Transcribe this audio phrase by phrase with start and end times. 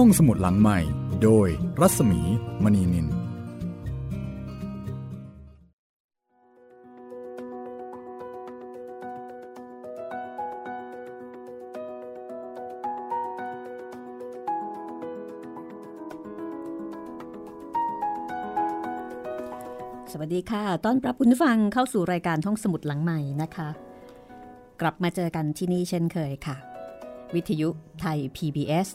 [0.00, 0.78] ห้องสมุดหลังใหม่
[1.22, 1.48] โดย
[1.80, 2.20] รัศมี
[2.64, 3.08] มณีนิน ส
[20.18, 23.68] วัสดีค่ะ ต้อนรับคุณผู้ฟังเข้าสู่รายการห้องสมุดหลังใหม่นะคะ
[24.80, 26.56] กลับมาเจอกันที่นี่เช่นเคยค่ะ
[27.34, 27.68] วิทยุ
[28.00, 28.88] ไทย PBS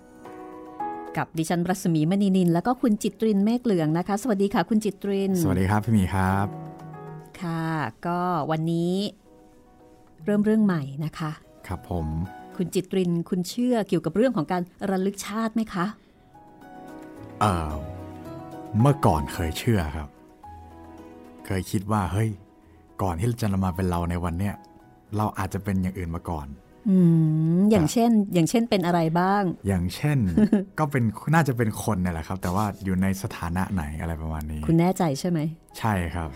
[1.17, 6.47] กับดิฉันรัศมีมณีนิน แล้วก็คุณจิตรินเมฆเหลืองนะคะ สวัสดีค่ะ คุณจิตริน สวัสดีครับพี่หมีครับ
[7.41, 7.65] ค่ะ
[8.07, 8.19] ก็
[8.51, 8.93] วันนี้
[10.25, 11.31] เริ่มเรื่องใหม่นะคะ
[11.67, 12.07] ครับผม
[12.57, 14.61] คุณจิตรินคุณเชื่อเกี่ยวกับเรื่องของการ
[14.91, 15.85] ระลึกชาติไหมคะ
[17.39, 17.71] เออ
[18.79, 20.09] เมื่อก่อนเคยเชื่อครับ
[21.45, 22.29] เคยคิดว่าเฮ้ย
[23.01, 24.55] ก่อนที่จะมาเป็นเราในวันเนี้ย
[25.17, 26.47] เราอาจจะเป็นอย่างอื่นมาก่อน
[26.89, 26.97] อื
[27.57, 30.17] มอย่างเช่น อย่างเช่นเป็นอะไรบ้าง อย่างเช่น
[30.79, 35.39] ก็เป็นน่าจะเป็นคนเนี่ยแหละครับ แต่ว่าอยู่ในสถานะไหนอะไรประมาณนี้ คุณแน่ใจใช่ไหม
[35.79, 36.29] ใช่ครับ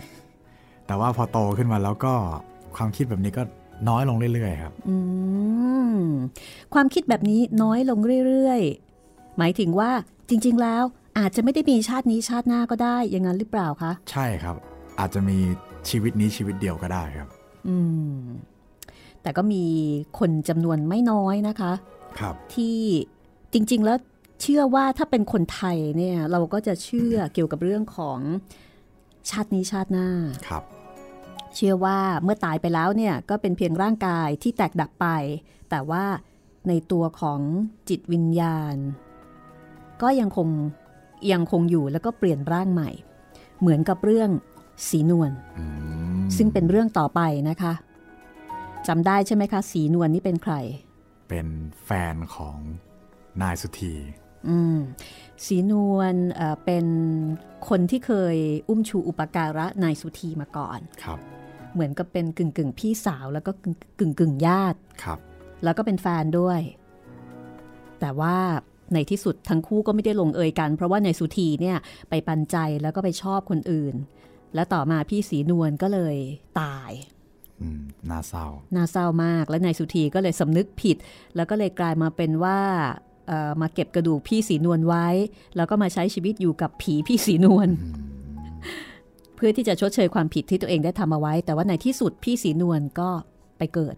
[0.86, 2.14] แต่ว่าพอโตขึ้นมาแล้วก็
[2.76, 3.42] ความคิดแบบนี้ก็
[3.88, 4.96] น้อยลงเรื่อยๆ ครับอื
[5.94, 5.98] ม
[6.74, 9.90] ความคิดแบบนี้น้อยลงเรื่อยๆ หมายถึงว่า
[10.28, 10.84] จริง ๆ แล้ว
[11.18, 14.56] อาจจะไม่ได้มีชาตินี้ชาติหน้าก็ได้อย่างนั้นหรือเปล่าคะ ใช่ครับ
[15.00, 15.38] อาจจะมี
[15.90, 17.28] ชีวิตนี้ชีวิตเดียวก็ได้ครับ
[17.68, 17.76] อื
[18.18, 18.20] ม
[19.26, 19.64] แต่ก็มี
[20.18, 21.72] คนจำนวนไม่น้อยนะคะ
[22.18, 22.80] ครับที่
[23.52, 23.98] จริง ๆ แล้ว
[24.42, 28.18] เชื่อว่าถ้าเป็นคนไทยเนี่ยเราก็จะเชื่อเกี่ยวกับเรื่องของ
[29.30, 30.08] ชาตินี้ชาติหน้า
[30.48, 30.62] ครับ
[31.54, 35.06] เชื่อว่าเมื่อตายไปแล้วเนี่ยก็เป็นเพียงร่างกายที่แตกดับไป
[35.70, 36.04] แต่ว่า
[36.68, 37.40] ในตัวของ
[37.88, 38.76] จิตวิญญาณ
[40.02, 40.48] ก็ยังคง
[41.32, 42.90] ยังคงอยู่แล้วก็เปลี่ยนร่างใหม่
[43.60, 44.30] เหมือนกับเรื่อง
[44.88, 45.64] สีนวลอื
[46.16, 47.72] มซึ่งเป็นเรื่องต่อไปนะคะ
[48.88, 50.54] จำได้ใช่ไหมคะสีนวลนี่เป็นใคร
[51.28, 51.46] เป็น
[51.84, 52.56] แฟนของ
[53.42, 53.94] นายสุธี
[54.48, 54.76] อืม
[55.46, 56.86] สีนวลเอ่อเป็น
[57.68, 58.36] คนที่เคย
[58.68, 61.18] อุ้มชูอุปการะนายสุธีมาก่อนครับ
[61.74, 65.18] เหมือนกับเป็นกึ่งกึ่งๆพี่สาวแล้วก็กึ่งกึ่งกึ่งๆญาติครับ
[65.64, 66.60] แล้วก็เป็นแฟนด้วย
[68.00, 68.36] แต่ว่า
[68.94, 71.76] ในที่สุดทั้งคู่ก็ไม่ได้ลงเอยกัน เพราะว่าในสุธีเนี่ย
[72.08, 73.94] ไปปันใจแล้วก็ไปชอบคนอื่น
[74.54, 76.16] และต่อมาพี่สีนวลก็เลย
[76.60, 77.15] ตายอืม
[78.10, 80.96] น่าเศร้าน่าเศร้ามาก และนายสุธีก็เลยสำนึกผิด
[81.36, 82.58] แล้วก็เลยกลายมาเป็นว่า
[83.28, 85.06] เอ่อมาเก็บกระดูกพี่สีนวลไว้
[85.56, 87.68] แล้วก็มาใช้ชีวิตอยู่กับผีพี่สีนวล
[89.36, 93.10] เพื่อที่จะชดเชยความผิดที่ตัวเองได้ทำเอาไว้ แต่ว่าในที่สุดพี่สีนวลก็
[93.58, 93.96] ไปเกิด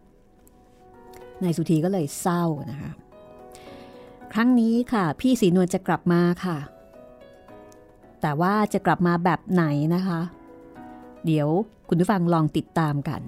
[1.42, 2.90] นายสุธีก็เลยเศร้านะคะ
[4.32, 6.58] ครั้งนี้ค่ะ พี่สีนวลจะกลับมาค่ะ
[8.22, 9.64] แต่ว่าจะกลับมาแบบไหน
[9.94, 10.20] นะคะ
[11.26, 11.48] เดี๋ยว
[11.88, 13.22] คุณผู้ฟังลองติดตามกัน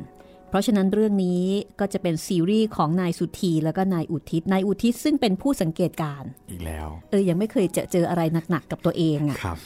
[0.50, 1.43] เพราะฉะนั้นเรื่องนี้
[1.81, 9.59] ก็จะเป็นซีรีส์ของนายสุธีแล้วก็นายอุทิศนายอุทิศซึ่งเป็นผู้สังเกตการณ์อีกแล้ว เออยังไม่เคยเจอเจออะไรหนักๆกับตัวเองอะครับ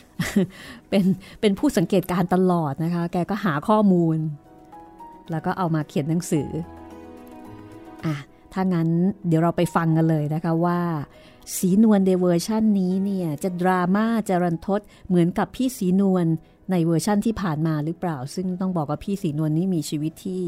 [0.91, 1.05] เป็น
[1.41, 4.17] เป็นผู้สังเกตการณ์ตลอดนะคะ แกก็หาข้อมูล
[5.31, 6.49] แล้วก็เอามาเขียนหนังสือ
[8.05, 8.17] อะ
[8.53, 8.89] ถ้างั้น
[9.29, 10.81] เดี๋ยวเราไปฟังกันเลยนะคะว่า
[11.57, 16.27] สีนวลในเวอร์ชั่นนี้เนี่ยจะดราม่าจะรันทดเหมือนกับพี่สีนวล
[16.71, 20.43] ในเวอร์ชั่นที่ผ่านมาหรือเปล่า ซึ่งต้องบอกว่าพี่สีนวลนี่มีชีวิตที่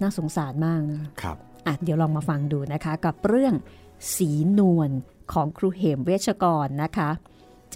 [0.00, 1.36] น่าสงสารมากนะคะครับ
[1.66, 3.54] อะเดี๋ยวลองมาฟังดูนะคะ กับเรื่อง
[4.16, 4.90] สีนวล
[5.32, 7.10] ของครูเหมเวชกรนะคะ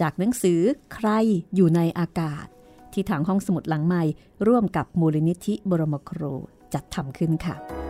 [0.01, 0.59] จากหนังสือ
[0.93, 1.09] ใคร
[1.55, 2.45] อยู่ในอากาศ
[2.93, 4.03] ที่ทางห้องสมุดหลังใหม่
[4.47, 6.33] ร่วมกับมูลนิธิบรมครู
[6.73, 7.82] จัดทำขึ้นค่ะ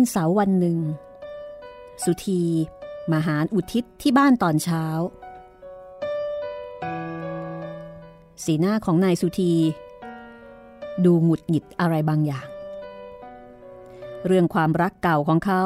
[0.00, 0.78] วันเสาร์วันหนึ่ง
[2.04, 2.42] สุธี
[3.12, 4.84] มาหาอุทิศที่บ้านตอนเช้า
[8.44, 9.52] สีหน้าของนายสุธี
[11.04, 12.48] ดูหงุดหงิดอะไรบางอย่าง
[14.26, 15.64] เรื่องความรักเก่าของเขา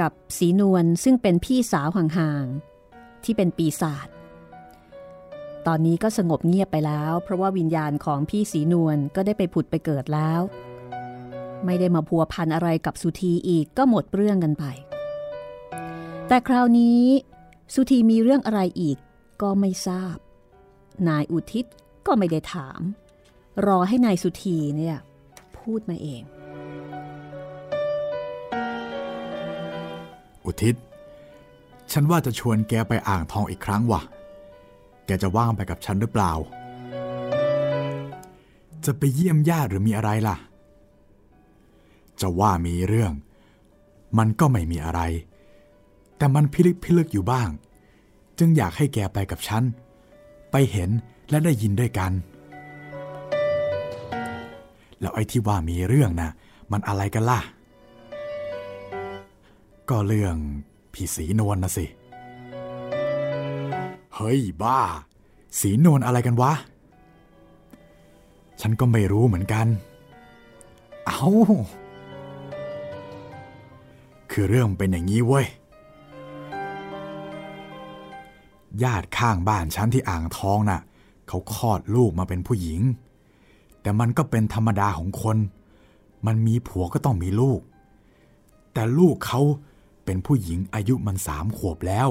[0.00, 4.08] กับสีนวลซึ่งเป็นพี่สาวห่างๆ ที่เป็นปีศาจ
[5.66, 10.42] ตอนนี้ก็สงบเงียบไปแล้ว เพราะว่าวิญญาณของพี่สีนวลก็ได้ไปผุดไปเกิดแล้ว
[11.64, 14.64] ไม่ได้มาพัวพันอะไรกับสุธีอีกก็หมดเรื่องกันไป
[16.28, 17.02] แต่คราวนี้
[17.74, 18.98] สุธีมีเรื่องอะไรอีก
[19.42, 20.16] ก็ไม่ทราบ
[21.08, 21.64] นายอุทิศ
[22.06, 22.80] ก็ไม่ได้ถาม
[23.66, 24.96] รอให้นายสุธีเนี่ย
[25.58, 26.22] พูดมาเอง
[30.44, 30.74] อุทิศ
[31.92, 34.02] ฉันว่าจะชวนแกไปอ่างทองอีกครั้งว่ะ
[35.06, 36.32] แกจะว่างไปกับฉันหรือเปล่า
[38.84, 40.36] จะไปเยี่ยมญาติหรือมีอะไรล่ะ
[42.20, 43.12] จะว่ามีเรื่อง
[44.18, 45.00] มันก็ไม่มีอะไร
[46.16, 47.48] แต่มันพิลึกพิลึกอยู่บ้าง
[48.38, 49.62] จึงอยากให้แกไปกับฉัน
[50.50, 50.90] ไปเห็น
[51.30, 52.12] และได้ยินด้วยกัน
[55.00, 56.30] แล้วไอ้ที่ว่ามีเรื่องนะ
[56.72, 57.40] มันอะไรกันล่ะ
[59.88, 60.36] ก็เรื่อง
[60.92, 61.86] ผีสีนวลนะสิ
[64.14, 64.80] เฮ้ยบ้า
[65.60, 66.52] สีนวลอะไรกันวะ
[68.60, 69.66] ฉันก็ไม่รู้เหมือนกัน
[71.06, 71.22] เอา้า
[74.40, 75.46] คือเรื่องเป็นอย่างนี้เว้ย
[78.82, 80.80] ญาติข้างบ้านฉันที่อ่างทองน่ะ
[81.28, 82.80] เขาคลอดลูกมาเป็นผู้หญิง
[83.82, 85.36] แต่มันก็เป็นธรรมดาของคน
[86.26, 87.60] มันมีผัวก็ต้องมีลูก
[88.72, 89.40] แต่ลูกเขา
[90.04, 92.08] เป็นผู้หญิงอายุมันสามขวบแล้ว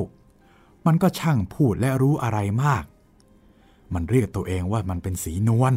[0.86, 2.84] มันก็ช่างพูดและรู้อะไรมาก
[3.94, 5.74] มันเรียกตัวเองว่ามันเป็นสีนวล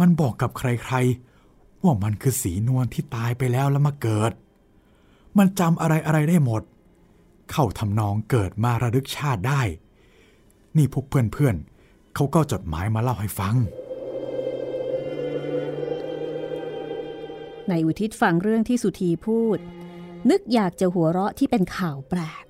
[0.00, 4.32] มันบอกกับใครๆ ว่ามันคือสีนวลที่ตายไปแล้วแล้วมาเกิด
[5.38, 6.62] มันจำอะไรอะไรได้หมด
[7.50, 9.62] เข้าทำนองเกิดมาระลึกชาติได้
[10.76, 13.54] นี่พวกเพื่อนๆเขาก็จดหมายมาเล่าให้ฟัง
[17.68, 19.58] ในอุทิศฟังเรื่องที่สุธีพูด
[20.30, 22.44] นึกอยากจะหัวเราะที่เป็นข่าวแปลก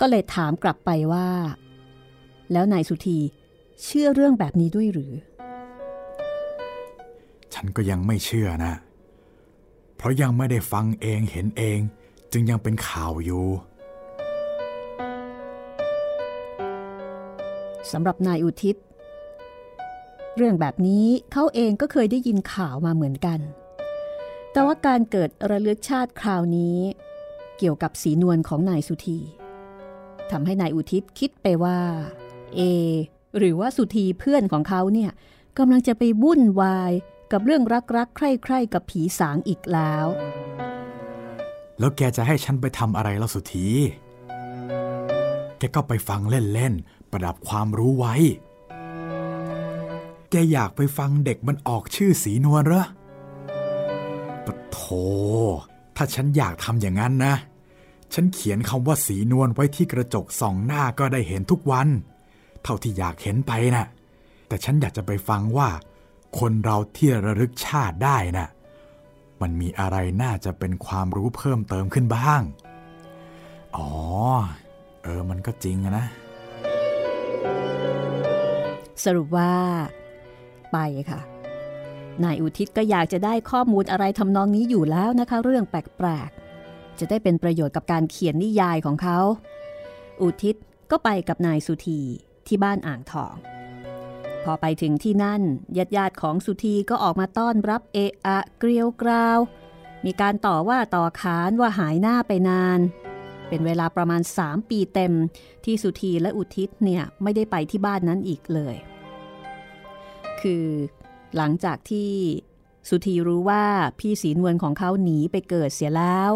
[0.00, 1.28] ก็เลยถามกลับไปว่า
[2.52, 3.18] แล้วนายสุธี
[3.84, 5.12] เชื่อเรื่องแบบนี้ด้วยหรือ
[7.54, 8.74] ฉันก็ยังไม่เชื่อนะ
[10.02, 11.78] เพราะยังไม่ได้ฟังเองเห็นเอง
[12.32, 13.44] จึงยังเป็นข่าวอยู่
[17.92, 18.76] สำหรับนายอุทิศ
[20.36, 23.40] เรื่องแบบนี้เขาเองก็เคยได้ยินข่าวมาเหมือนกัน
[24.52, 26.78] แต่ว่าการเกิดระลึกชาติคราวนี้
[27.58, 29.18] เกี่ยวกับสีนวลของนายสุธี
[30.30, 31.78] ทำให้นายอุทิศคิดไปว่า
[32.56, 32.60] เอ
[33.38, 35.10] หรือว่าสุธีเพื่อนของเขาเนี่ย
[35.58, 36.92] กำลังจะไปวุ่นวาย
[37.32, 37.62] กับเรื่อง
[37.96, 40.06] รักๆ ใคร่ๆ กับผีสางอีกแล้ว
[41.78, 43.68] แล้วแกจะให้ฉันไปทำอะไรล่ะสุธี
[45.58, 48.14] แกก็ไปฟังเล่นๆ ประดับความรู้ไว้
[50.30, 52.84] แกอยากไปฟังเด็กมันออกชื่อสีนวลเหรอ
[54.44, 54.80] ปะโถ
[55.96, 57.34] ถ้าฉันอยากทำอย่างนั้นนะ
[58.14, 61.88] ฉันเขียนคำว่าสีนวลไว้ที่กระจกส่องหน้าก็ได้เห็นทุกวัน
[62.62, 63.86] เท่าที่อยากเห็นไปนะ่ะ
[64.48, 65.68] แต่ฉันอยากจะไปฟังว่า
[66.38, 68.48] คนเราที่ระลึกชาติได้น่ะ
[69.42, 72.42] มันมีอะไรน่าจะเป็นความรู้เพิ่มเติมขึ้นบ้าง
[73.76, 73.90] อ๋อ
[75.02, 76.06] เออ มันก็จริงนะ
[79.04, 79.52] สรุปว่า
[80.72, 80.78] ไป
[81.10, 81.20] ค่ะ
[82.24, 89.18] นายอุทิศก็อยากจะได้ข้อมูลอะไรทำนองนี้อยู่แล้วนะคะ เรื่องแปลกๆ จะได้เป็นประโยชน์กับการเขียนนิยายของเขา
[90.22, 90.54] อุทิศ
[90.90, 92.00] ก็ไปกับนายสุธี
[92.46, 93.34] ที่บ้านอ่างทอง
[94.44, 95.42] พอไปถึงที่นั่น
[95.76, 99.38] ญาติญาติของสุธีก็ออกมาต้อนรับเอะอะเกลียวกราว
[100.04, 102.80] มีการต่อว่าต่อขานว่าหายหน้าไปนาน
[103.48, 105.12] เป็นเวลาประมาณ 3 ปีเต็ม
[105.64, 108.76] ที่สุธีและอุทิศเนี่ยไม่ได้ไปที่บ้านนั้นอีกเลย
[110.40, 110.66] คือ
[111.36, 112.10] หลังจากที่
[112.88, 113.64] สุธีรู้ว่า
[113.98, 116.32] พี่สีนวลของเขาหนีไปเกิดเสียแล้ว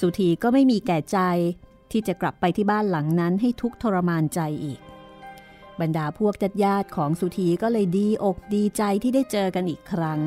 [0.00, 1.18] สุธีก็ไม่มีแก่ใจ
[1.92, 4.80] ที่จะกลับไปที่บ้านหลังนั้นให้ทุกทรมานใจอีก
[5.80, 10.20] บรรดาพวกญาติญาติของสุธีก็เลยดีอกดีใจที่ได้เจอกันอีกครั้ง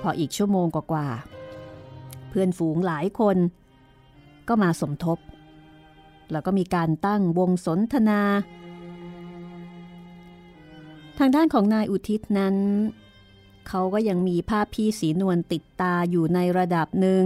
[0.00, 3.36] พออีกชั่วโมงกว่าๆเพื่อนฝูงหลายคน
[4.48, 5.18] ก็มาสมทบ
[6.32, 8.20] แล้วก็มีการตั้งวงสนทนา
[11.18, 12.56] ทางด้านของนายอุทิศนั้น
[13.68, 17.24] เขาก็ยังมีภาพพี่สีนวลติดตาอยู่ในระดับหนึ่ง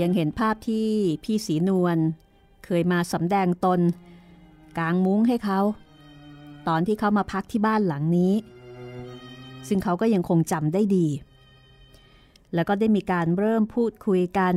[0.00, 0.88] ยังเห็นภาพที่
[1.24, 1.96] พี่สีนวล
[2.64, 3.80] เคยมาสำแดงตน
[4.78, 5.60] กางมุ้งให้เขา
[6.68, 8.34] ตอนที่เขามาพักที่บ้านหลังนี้
[9.68, 11.06] ซึ่งเขาก็ยังคงจำได้ดี
[12.54, 14.54] แล้วก็ได้มีการเริ่มพูดคุยกัน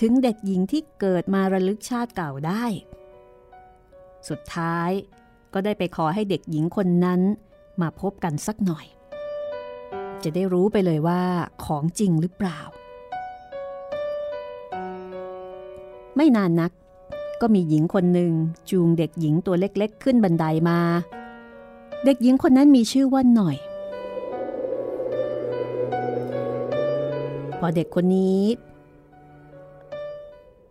[0.00, 2.64] ถึงเด็กหญิงที่เกิดมาระลึกชาติเก่าได้
[4.28, 4.90] สุดท้าย
[5.54, 7.20] ก็ได้ไปขอให้เด็กหญิงคนนั้น
[7.80, 8.86] มาพบกันสักหน่อย
[10.24, 11.22] จะได้รู้ไปเลยว่า
[11.64, 12.60] ของจริงหรือเปล่า
[16.16, 16.72] ไม่นานนัก
[17.40, 18.32] ก็มีหญิงคนหนึ่ง
[18.70, 20.80] จูงเด็กหญิงตัวเล็กๆ ขึ้นบันไดมา
[22.04, 23.56] เด็กหญิงคนนั้นมีชื่อว่าหน่อย
[27.58, 28.42] พอเด็กคนนี้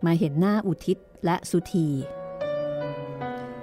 [0.05, 1.87] มาเห็นหน้าอุทิศและสุธี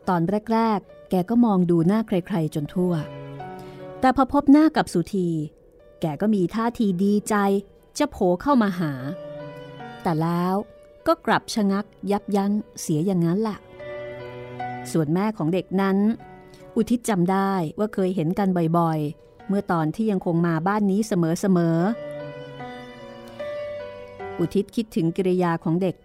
[0.09, 0.23] ตอน
[0.53, 2.95] แรก ๆ แกก็มองดูหน้าใคร ๆ จนทั่ว
[4.01, 5.29] แต่พอพบหน้ากับสุธี
[6.01, 7.35] แกก็มีท่าทีดีใจ
[7.99, 8.93] จะโผเข้ามาหา
[10.03, 10.55] แต่แล้ว
[11.07, 13.57] ก็กลับชะงักยับยั้งเสียอย่างนั้นล่ะ
[14.93, 15.97] ส่วนแม่ของเด็กนั้น
[16.81, 21.13] อุทิศจำได้ว่าเคยเห็นกันบ่อยๆ เมื่อตอนที่ยังคงมาบ้านนี้เส
[21.57, 22.09] มอๆ
[24.39, 25.97] อุทิศคิดถึงกิริยาของเด็ก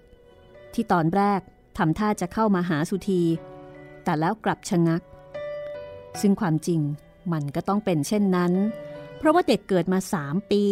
[0.73, 1.41] ที่ตอนแรก
[1.77, 3.21] ทำท่าจะเข้ามาหาสุธี
[4.03, 5.01] แต่แล้วกลับชะงัก
[6.21, 6.81] ซึ่งความจริง
[7.31, 8.53] มันก็ต้องเป็นเช่นนั้น
[9.17, 10.63] เพราะว่าเด็กเกิดมาสามปี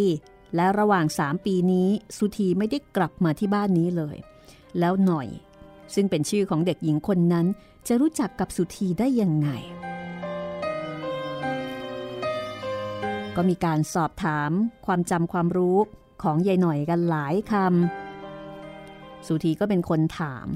[0.55, 4.17] และระหว่างสามปีนี้สุธีไม่ได้กลับมาที่บ้านนี้เลย
[4.79, 5.27] แล้วหน่อย
[5.96, 7.46] ซึ่งเป็นชื่อของเด็กหญิงคนนั้น
[7.88, 9.50] จะรู้จักกับสุธีได้ยังไง
[13.35, 14.51] ก็มีการสอบถาม
[14.85, 15.77] ความจำความรู้
[16.23, 20.47] ของยายหน่อยกันหลายคำสุธีก็เป็นคนถาม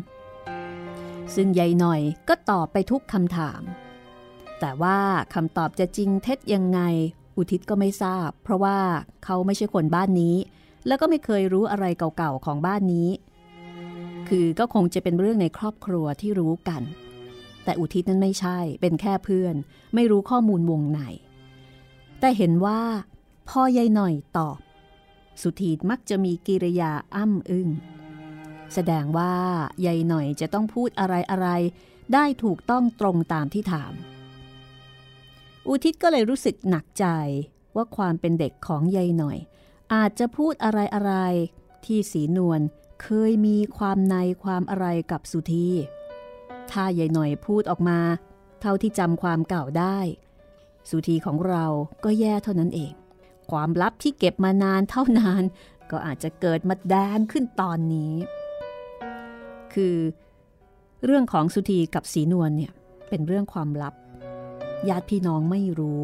[1.35, 3.61] ซึ่งยายหน่อยก็ตอบไปทุกคำถาม
[4.59, 4.99] แต่ว่า
[5.33, 6.79] คำตอบจะจริงเท็จยังไง
[7.37, 8.77] อุทิศก็ไม่ทราบ เพราะว่า
[9.25, 10.35] เขาไม่ใช่คนบ้านนี้
[10.87, 11.85] แล้วก็ไม่เคยรู้อะไร
[12.17, 13.09] เก่าๆของบ้านนี้
[14.29, 16.81] คือก็คงจะเป็นเรื่องในครอบครัวที่รู้กัน
[17.63, 19.55] แต่อุทิศนั้นไม่ใช่เป็นแค่เพื่อน
[19.95, 20.99] ไม่รู้ข้อมูลวงใน
[22.25, 22.81] แต่เห็นว่า
[23.49, 24.59] พ่อยายหน่อยตอบ
[25.41, 27.69] สุธีมักจะมีกิริยาอ้ำอึง้ง
[28.73, 29.33] แสดงว่า
[29.85, 31.47] ยายหน่อยจะต้องพูดอะไรอะไร
[32.13, 33.93] ได้ถูกต้องตรงตามที่ถาม
[35.67, 37.05] อุทิศก็เลยรู้สึกหนักใจ
[37.75, 39.37] ว่าความเป็นเด็กของยายหน่อย
[39.93, 41.13] อาจจะพูดอะไรอะไร
[41.85, 42.61] ที่สีนวล
[43.03, 45.67] เคยมีความในความอะไรกับสุธี
[46.71, 47.99] ถ้ายายหน่อยพูดออกมา
[48.61, 49.99] เท่าที่จำความเก่าได้
[50.89, 51.65] สุธีของเรา
[52.03, 52.93] ก็แย่เท่านั้นเอง
[53.51, 55.43] ความลับที่เก็บมานานเท่านาน
[55.91, 58.13] ก็อาจจะเกิดมาแดงขึ้นตอนนี้
[59.73, 59.97] คือ
[61.05, 62.73] เรื่องของสุธีกับสีนวลเนี่ย
[63.09, 63.93] เป็นเรื่องความลับ
[64.89, 66.03] ญาติพี่น้องไม่รู้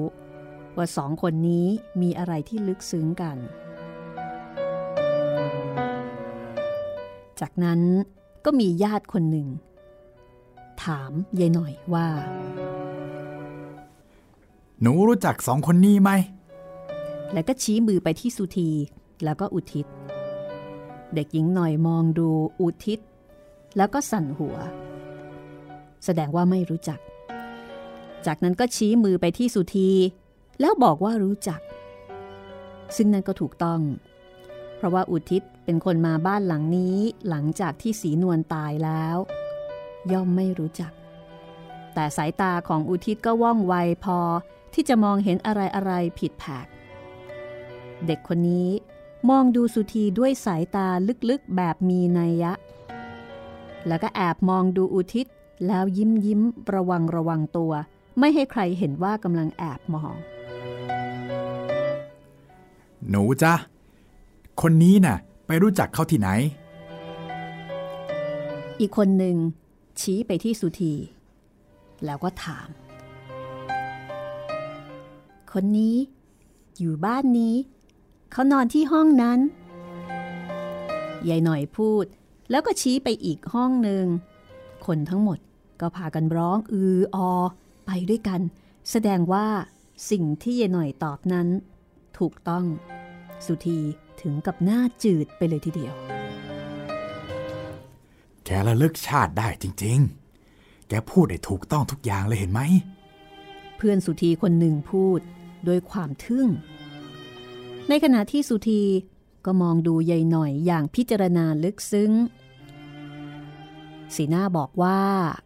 [0.76, 1.66] ว่าสองคนนี้
[2.02, 3.38] มีอะไรที่ลึกซึ้งกัน
[7.40, 7.82] จากนั้น
[8.46, 9.48] ก็มีญาติคนหนึ่ง
[10.84, 12.08] ถามยายหน่อยว่า
[14.82, 16.12] หนูรู้จักสองคนนี้ไหม
[17.34, 18.70] แล้วก็ชี้มือไปที่สุธี
[19.24, 19.86] แล้วก็อุทิศ
[21.16, 22.30] เด็กหญิงหน่อยมองดู
[22.62, 23.00] อุทิศ
[23.78, 24.56] แล้วก็สั่นหัว
[26.06, 27.00] แสดงว่าไม่รู้จัก
[28.26, 29.90] จากนั้นก็ชี้มือไปที่สุธี
[30.60, 31.62] แล้วบอกว่ารู้จัก
[32.96, 33.82] ซึ่งนั่นก็ถูกต้อง
[34.78, 36.98] เพราะว่าอุทิศเป็นคนมาบ้านหลังนี้
[37.30, 39.18] หลังจากที่สีนวลตายแล้ว
[40.12, 40.92] ย่อมไม่รู้จัก
[41.94, 43.74] แต่สายตาของอุทิศก็ว่องไว
[44.04, 44.20] พอ
[44.74, 46.68] ที่จะมองเห็นอะไรอะไรผิดแผก
[48.06, 48.70] เด็กคนนี้
[49.30, 50.88] มองดูสุธีด้วยสายตา
[51.30, 52.54] ลึกๆแบบมีนัยยะ
[53.88, 55.28] แล้วก็แอบมองดูอุทิศ
[55.68, 56.42] แล้วยิ้มยิ้ม
[56.74, 57.72] ระวังระวังตัว
[58.20, 60.13] ไม่ให้ใครเห็นว่ากำลังแอบมอง
[63.10, 63.54] หนูจ้ะ
[64.62, 66.30] คนนี้น่ะ ไปรู้จักเขาที่ไหน
[68.80, 69.36] อีกคนหนึ่ง
[70.01, 70.94] ชี้ไปที่สุธี
[72.06, 72.68] แล้วก็ถาม
[75.53, 75.96] คนนี้
[76.79, 77.55] อยู่บ้านนี้
[78.31, 79.39] เขานอนที่ห้องนั้น
[81.29, 82.05] ยายหน่อยพูด
[82.50, 84.05] แล้วก็ชี้ไปอีกห้องหนึ่ง
[84.86, 85.39] คนทั้งหมด
[85.81, 87.17] ก็พากันร้องอืออ
[87.86, 88.41] ไปด้วยกัน
[88.91, 89.48] แสดงว่า
[90.10, 91.48] สิ่งที่ยายหน่อยตอบนั้น
[92.17, 92.65] ถูกต้อง
[93.46, 93.79] สุธี
[94.22, 95.93] ถึงกับหน้าจืดไปเลยทีเดียว
[98.46, 100.00] แกระลึกชาติได้จริง
[100.43, 102.62] ๆ แกพูดได้ถูกต้องทุกอย่างเลยเห็นไหม
[103.77, 105.20] เพื่อนสุธีคนหนึ่งพูด
[105.65, 106.48] โดยความทึ่ง
[107.89, 108.84] ในขณะที่สุธี
[109.46, 112.12] ก็มองดูยายหน่อยอย่างพิจารณาลึกซึ้ง
[114.15, 115.00] สีหน้าบอกว่า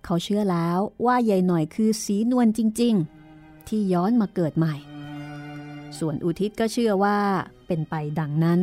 [0.03, 2.93] เขาเชื่อแล้วว่ายายหน่อยคือสีนวลจริง
[3.31, 4.75] ๆ ที่ย้อนมาเกิดใหม่
[5.99, 7.17] ส่วนอุทิศก็เชื่อว่า
[7.67, 8.59] เป็นไปดังนั้น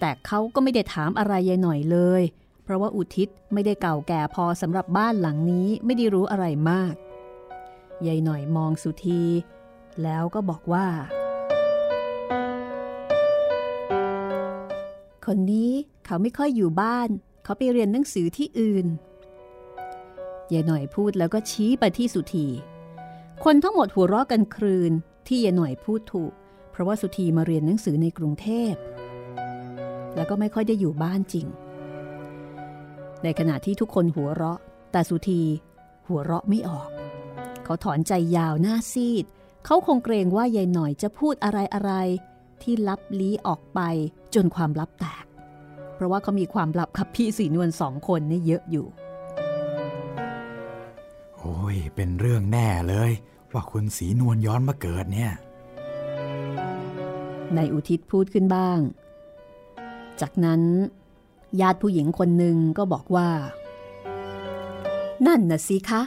[0.00, 2.22] แต่เขาก็ไม่ได้ถามอะไรยายหน่อยเลย
[2.64, 6.94] เพราะว่าอุทิศไม่ได้เก่าแก่พอสำหรับบ้านหลังนี้ไม่ได้รู้อะไรมาก
[8.06, 9.22] ยายหน่อยมองสุธี
[10.02, 10.86] แล้วก็บอกว่า
[15.26, 15.72] คนนี้
[16.06, 17.08] เขาไม่ค่อยอยู่บ้าน
[17.44, 18.86] เขาไปเรียนหนังสือที่อื่น
[20.52, 22.46] ยายหน่อยพูดแล้วก็ชี้ไปที่สุธี
[23.44, 24.92] คนทั้งหมดหัวเราะกันครืน
[25.26, 26.32] ที่ยายหน่อยพูดถูก
[26.70, 28.74] เพราะว่าสุธีมาเรียนหนังสือในกรุงเทพ
[30.16, 31.46] แล้วก็ไม่ค่อยได้อยู่บ้านจริง
[33.22, 34.58] ในขณะที่ทุกคนหัวเราะ
[34.92, 35.42] แต่สุธี
[36.08, 36.88] หัวเราะไม่ออก
[37.64, 39.24] เขาถอนใจยาวหน้าซีด
[39.64, 41.92] เขาคงเกรงว่ายายหน่อยจะพูดอะไรอะไร
[42.62, 43.80] ที่ลับลี้ออกไป
[44.34, 45.24] จนความลับแตก
[45.94, 48.86] เพราะว่าเขามีความลับกับพี่สีนวลสองคนนี่เยอะอยู่
[51.38, 53.10] โอ้ย เป็นเรื่องแน่เลย
[53.52, 55.32] ว่าคุณสีนวลย้อนมาเกิดเนี่ย
[57.54, 58.78] ในอุทิศพูดขึ้นบ้าง
[60.20, 60.62] จากนั้น
[61.60, 63.28] ญาติผู้หญิงคนหนึ่งก็บอกว่า
[65.26, 66.02] นั่นน่ะสิคะ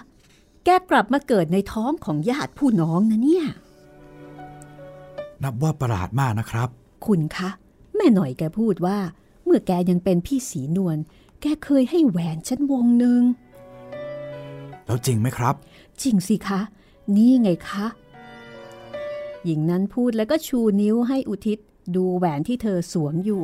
[0.65, 3.45] แกกลับมาเกิดในท้องของญาติผู้น้องนะเนี่ย
[5.43, 6.69] นับว่าประหลาดมากนะครับ
[7.05, 7.49] คุณคะ
[7.95, 8.97] แม่หน่อยแกพูดว่า
[9.45, 10.97] เมื่อมื่อแกยังเป็นพี่สีนวล
[11.41, 13.21] แกเคยให้แหวนฉันวงหนึ่ง
[14.85, 15.55] แล้วจริงไหมครับ
[16.01, 16.61] จริงสิคะ
[17.15, 17.85] นี่ไงคะ
[19.45, 21.57] หญิงนั้นพูดแล้วก็ชูนิ้วให้อุทิศ
[21.95, 23.43] ดูแหวนที่เธอสวมอยู่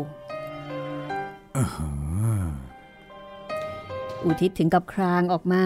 [4.26, 5.66] อุทิศถึงกับครางออกมา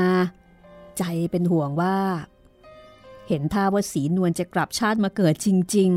[0.97, 1.97] ใจเป็นห่วงว่า
[3.27, 5.91] เห็นท่าว่าสีนวลจะกลับชาติมาเกิดจริง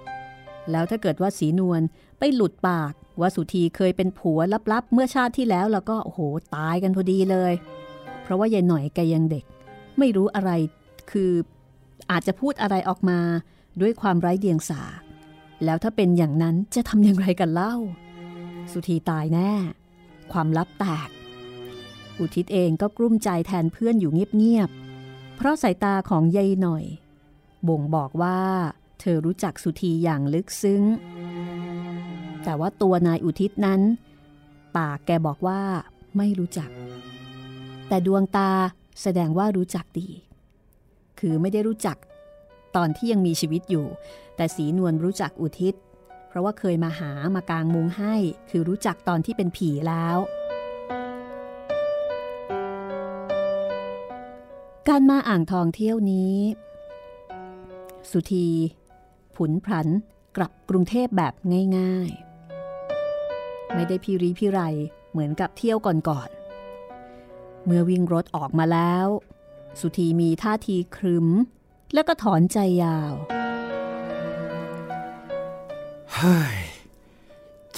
[0.00, 1.80] ๆ แล้วถ้าเกิดว่าสีนวล
[2.18, 4.40] ไปหลุดปากว่าสุธีเคยเป็นผัว
[4.72, 6.20] ลับๆ เมื่อชาติที่แล้วแล้วก็โอ้โห
[6.54, 7.52] ตายกันพอดีเลย
[8.22, 9.44] เพราะว่ายายหน่อยแกยังเด็ก
[9.98, 10.50] ไม่รู้อะไร
[11.10, 11.32] คือ
[12.10, 13.20] อาจจะพูดอะไรออกมา
[13.80, 14.82] ด้วยความไร้เดียงสา
[15.64, 17.74] แล้วถ้าเป็นอย่างนั้นจะทำอย่างไรกันเล่า
[18.72, 19.52] สุธีตายแน่
[20.32, 21.08] ความลับแตก
[22.20, 26.84] อุทิศเองก็กลุ้มใจแทนเพื่อนอยู่เงียบๆ เพราะสายตาของยายหน่อย
[27.68, 28.40] บ่งบอกว่า
[29.00, 30.82] เธอรู้จักสุธีอย่างลึกซึ้ง
[32.44, 33.80] แต่ว่าตัวนายอุทิศนั้น
[34.76, 35.60] ปากแกบอกว่า
[36.16, 36.70] ไม่รู้จัก
[37.88, 38.50] แต่ดวงตา
[39.02, 40.08] แสดงว่ารู้จักดี
[41.18, 41.96] คือไม่ได้รู้จัก
[42.76, 43.86] ตอนที่ยังมีชีวิตอยู่
[44.36, 45.74] แต่สีนวลรู้จักอุทิศ
[46.28, 48.14] เพราะว่าเคยมาหามากางมุงให้
[48.50, 50.18] คือรู้จักตอนที่เป็นผีแล้ว
[54.90, 56.36] การมาอ่างทองเที่ยวนี้
[58.10, 58.48] สุธี
[59.36, 59.88] ผุนพลัน
[60.36, 61.34] กลับกรุงเทพแบบ
[61.76, 62.10] ง่าย
[62.92, 64.60] ๆ ไม่ได้พิรีพิไร
[65.10, 69.06] เหมือนกับเที่ยวก่อนๆ เมื่อวิ่งรถออกมาแล้ว
[69.80, 71.26] สุธีมีท่าทีครึม
[71.94, 73.12] แล้วก็ถอนใจยาว
[76.14, 76.56] เฮ้ย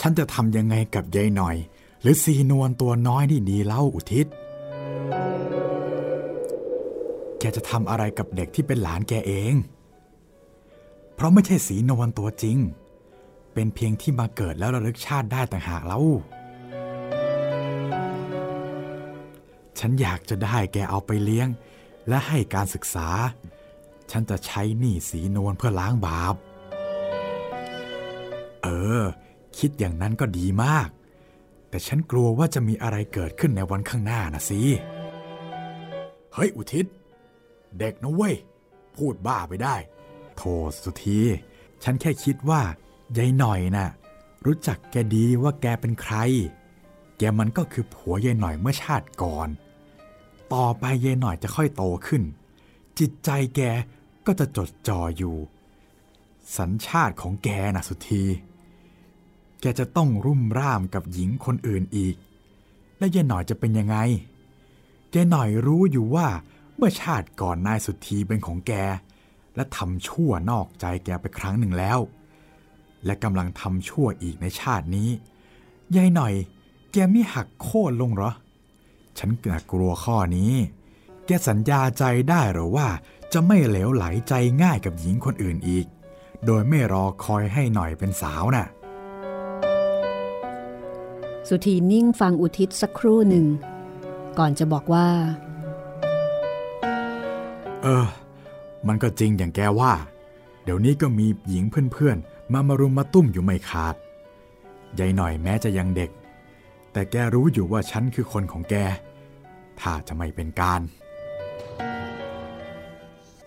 [0.01, 1.57] ฉันจะทำยังไงกับยายหน่อย
[2.01, 4.27] หรือซีนวลตัวน้อยนี่ดีเล่าอุทิศ
[7.39, 9.55] แกจะทำอะไรกับเด็กที่เป็นหลานแกเอง
[11.15, 12.59] เพราะไม่ใช่สีนวลตัวจริง
[13.55, 16.01] เป็นเพียงที่มาเกิดแล้วระลึกชาติได้ต่างหากเล่า
[19.79, 21.49] ฉันอยากจะได้แกเอาไปเลี้ยง
[22.09, 23.09] และให้การศึกษา
[24.11, 26.35] ฉันจะใช้หนี้สีนวลเพื่อล้างบาป
[28.63, 28.69] เอ
[29.01, 29.03] อ
[29.59, 30.89] คิดอย่างนั้นก็ดีมาก
[31.69, 34.61] แต่ฉันกลัวว่าจะมีอะไรเกิดขึ้นในวันข้างหน้านะสิ
[36.35, 36.87] เฮ้ย อุทิศ
[37.79, 38.35] เด็กนะเว้ย
[38.97, 39.77] พูดบ้าไปได้
[40.37, 41.21] โทษสุธี
[41.83, 42.63] ฉันแค่คิดว่า
[43.17, 43.89] ยายหน่อยน่ะ
[44.47, 46.17] รู้จักแกดีว่าแกเป็นใคร
[47.19, 49.49] แกมันก็คือผัวยายหน่อยเมื่อชาติก่อน
[50.53, 52.23] ต่อไปยายหน่อยจะค่อยโตขึ้น
[52.99, 53.61] จิตใจแก
[54.27, 55.37] ก็จะจดจ่ออยู่
[56.57, 58.25] สัญชาติของแกนะสุธี
[59.61, 62.15] แกจะต้องรุ่มร่ามกับหญิงคนอื่นอีก
[62.99, 63.97] และยายหน่อยจะเป็นยังไง
[65.15, 66.29] ยายหน่อยรู้อยู่ว่า
[66.81, 68.73] เมื่อชาติก่อนนายสุธีเป็นของแก
[69.57, 71.99] และทำชั่วนอกใจแกไปครั้งหนึ่งแล้ว
[73.05, 75.11] และกำลังทำชั่วอีกในชาตินี้
[75.97, 76.35] ยายหน่อย
[76.93, 78.33] แกไม่หักโค่นลงเหรอ
[79.19, 79.31] ฉัน
[79.73, 80.53] กลัวข้อนี้
[81.27, 82.89] แกสัญญาใจได้หรือว่า
[83.33, 85.87] จะไม่เหลวไหลใจง่ายกับหญิงคนอื่นอีก
[86.45, 88.67] โดยไม่รอคอยให้หน่อยเป็นสาวน่ะ
[91.49, 93.47] สุธีนิ่งฟังอุทิศสักครู่หนึ่ง
[94.39, 95.09] ก่อนจะบอกว่า
[97.83, 98.07] เออ
[98.87, 99.93] มันก็จริงอย่างแกว่า
[100.65, 103.95] เดี๋ยวนี้ก็มีหญิงเพื่อนๆ มามารุมมาตุ้มอยู่ไม่ขาด
[104.99, 106.11] ยายหน่อยแม้จะยังเด็ก
[106.93, 108.75] แต่แกรู้อยู่ว่าฉันคือคนของแก
[109.81, 110.81] ถ้าจะไม่เป็นการ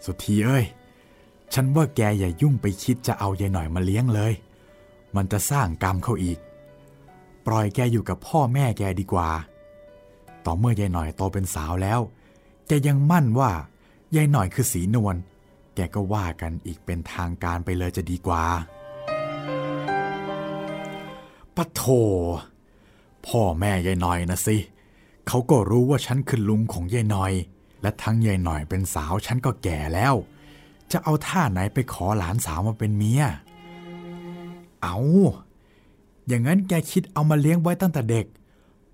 [0.06, 0.66] สุธีเอ้ย
[1.54, 4.34] ฉันว่าแกอย่ายุ่งไปคิดจะเอายายหน่อยมาเลี้ยงเลย
[5.16, 6.40] มันจะสร้างกรรมเขาอีก
[7.46, 9.30] ปล่อยแกอยู่กับพ่อแม่แกดีกว่า
[10.46, 12.00] ต่อเมื่อยายหน่อยโตเป็นสาวแล้ว
[12.68, 13.52] แกยังมั่นว่า
[14.16, 15.16] ยายหน่อยคือสีนวล
[15.76, 18.46] แกก็ว่ากันอีกเป็นทางการไปเลยจะดีกว่า
[21.56, 21.82] ปะโถ
[23.28, 24.58] พ่อแม่ยายหน่อยนะสิ
[25.28, 27.34] เขาก็รู้ว่าฉันคือลุงของยายหน่อย
[27.82, 30.14] และทั้งยายหน่อยเป็นสาวฉันก็แก่แล้ว
[30.92, 33.24] จะเอาท่าไหนไปขอหลานสาวมาเป็นเมีย
[34.84, 34.98] เอา
[36.28, 38.26] อย่างนั้นแกคิดเอามาเลี้ยงไว้ตั้งแต่เด็ก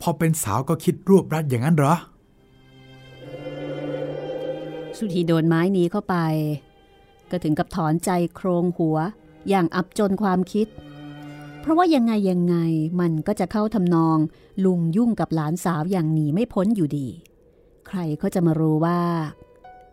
[0.02, 1.96] พอเป็นสาวก็คิดรวบรัดอย่างนั้นเหรอ
[4.98, 6.16] สุธีโดนไม้นี้เข้าไป
[7.32, 8.98] ก็ถึงกับถอนใจโครงหัว
[9.50, 10.68] อย่างอับจนความคิด
[11.62, 12.56] เพราะว่ายังไงยังไง
[13.02, 14.18] มันก็จะเข้าทำนอง
[14.66, 17.08] ลุงยุ่งกับหลานสาวอย่างหนีไม่พ้นอยู่ดี
[17.88, 19.00] ใครก็จะมารู้ว่า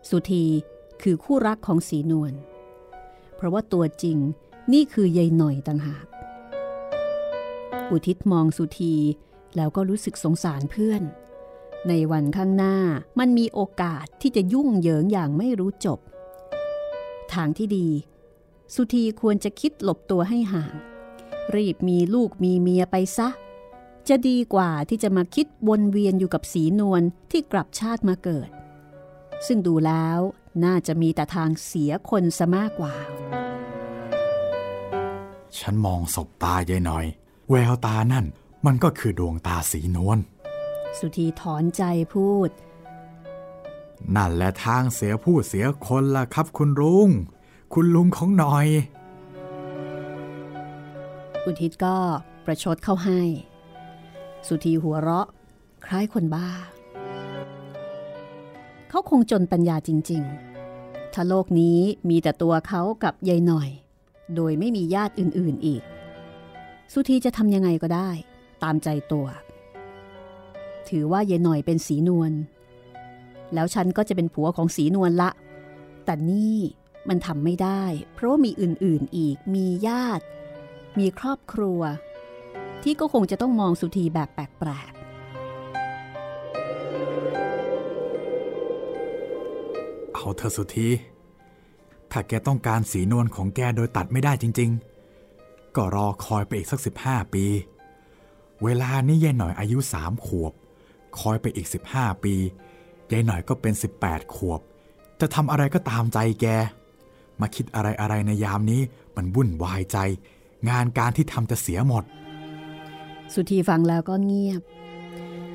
[0.09, 0.45] สุธี
[1.01, 2.33] คือคู่รักของสีนวล
[3.35, 4.17] เพราะว่าตัวจริง
[4.73, 6.05] นี่คือยายหน่อยต่างหาก
[7.91, 8.95] อุทิศมองสุธี
[9.55, 11.01] แล้วก็รู้สึกสงสารเพื่อน
[11.89, 12.77] ในวันข้างหน้า
[13.19, 15.99] มันมีโอกาสที่จะยุ่งเหยิงอย่างไม่รู้จบ
[17.33, 17.87] ทางที่ดี
[18.73, 20.73] สุธีควรจะคิดหลบตัวให้ห่าง
[21.55, 23.29] รีบมีลูกมีเมียไปซะ
[24.09, 28.49] จะดีกว่าที่จะมาคิดวนเวียนอยู่กับสีนวลที่กลับชาติมาเกิด
[29.47, 30.19] ซึ่งดูแล้ว
[30.65, 32.93] น่าจะมีแต่ทางเสียคนซะมากกว่า
[35.59, 37.05] ฉันมองศพตายายหน่อย
[37.49, 38.25] แววตานั่น
[38.65, 40.19] มันก็คือดวงตาสีนวล
[40.99, 42.49] สุธีถอนใจพูด
[44.15, 47.09] นั่นแหละทางเสียผู้เสียคนล่ะครับคุณลุง
[47.73, 48.67] คุณลุงของหน่อย
[51.45, 51.97] อุทิศก็
[52.45, 53.21] ประชดเข้าให้
[54.47, 55.27] สุธีหัวเราะ
[55.85, 56.49] คล้ายคนบ้า
[58.89, 60.23] เขาคงจนปัญญาจริง
[60.69, 61.79] ๆ ถ้าโลกนี้
[62.09, 63.69] มีแต่ตัวเขากับยายหน่อย
[64.35, 65.83] โดยไม่มีญาติอื่นๆอีก
[66.93, 68.09] สุธีจะทำยังไงก็ได้
[68.63, 69.27] ตามใจตัว
[70.89, 72.31] ถือว่ายายหน่อยเป็นสีนวล
[73.53, 75.29] แล้วฉันก็จะเป็นผัวของสีนวลละ
[76.05, 76.57] แต่นี่
[77.09, 80.23] มันทำไม่ได้ เพราะมีอื่นๆอีก มีญาติ
[80.99, 81.81] มีครอบครัว
[82.83, 84.91] ที่ก็คงจะต้องมองสุธีแบบแปลก
[90.13, 90.89] เอาเธอสุธี
[92.11, 94.69] ถ้าแกต้องการสีนวลของแกโดยตัดไม่ได้จริง
[95.23, 97.45] ๆ ก็รอคอยไปอีกสักสิบห้าปี
[98.63, 100.53] เวลานี้ยายหน่อยอายุสามขวบ
[101.19, 102.35] คอยไปอีกสิบห้าปี
[103.11, 104.61] ยายหน่อยก็เป็นสิบแปดขวบ
[105.21, 106.45] จะทำอะไรก็ตามใจแก
[107.41, 108.81] มาคิดอะไรอะไรในยามนี้
[109.15, 109.97] มันวุ่นวายใจ
[110.69, 112.03] งานการที่ทำจะเสียหมด
[113.33, 114.61] สุธีฟังแล้วก็เงียบ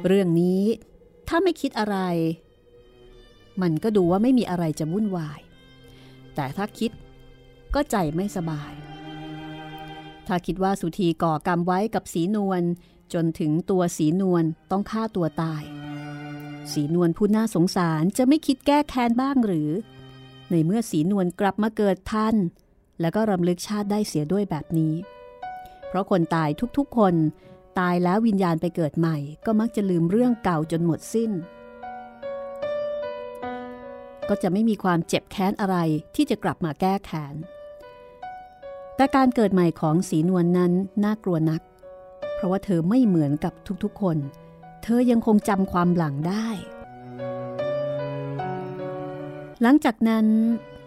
[0.06, 0.62] เรื่องนี้
[1.28, 1.96] ถ้าไม่คิดอะไร
[3.62, 5.40] มันก็ดูว่าไม่มีอะไรจะวุ่นวาย
[6.34, 6.90] แต่ถ้าคิด
[7.74, 8.72] ก็ใจไม่สบาย
[10.26, 12.62] ถ้าคิดว่าสุธีก่อกรรมไว้กับสีนวล
[13.14, 15.62] จนถึงตัวสีนวลต้องฆ่าตัวตาย
[16.72, 19.70] สีนวลผู้น่าสงสารจะไม่คิดแก้แค้นบ้างหรือ
[20.50, 22.34] ในเมื่อสีนวลกลับมาเกิดทัน
[23.00, 24.94] แล้วก็รำลึกชาติได้เสียด้วยแบบนี้
[25.88, 27.14] เพราะคนตายทุกๆ คน
[27.78, 31.30] ตายแล้ววิญญาณไปเกิดใหม่ ก็มักจะลืมเรื่องเก่าจนหมดสิ้น
[34.28, 35.76] ก็จะไม่มีความเจ็บแค้นอะไร
[36.14, 37.34] ที่จะกลับมาแก้แค้น
[38.96, 40.72] แต่การเกิดใหม่ของสีนวลนนั้น
[41.04, 41.60] น่ากลัวนัก
[42.42, 43.52] ราะว่าเธอไม่เหมือนกับ
[43.84, 44.16] ทุกๆคน
[44.82, 46.48] เธอยังคงจำความหลังได้
[49.62, 50.26] หลังจากนั้น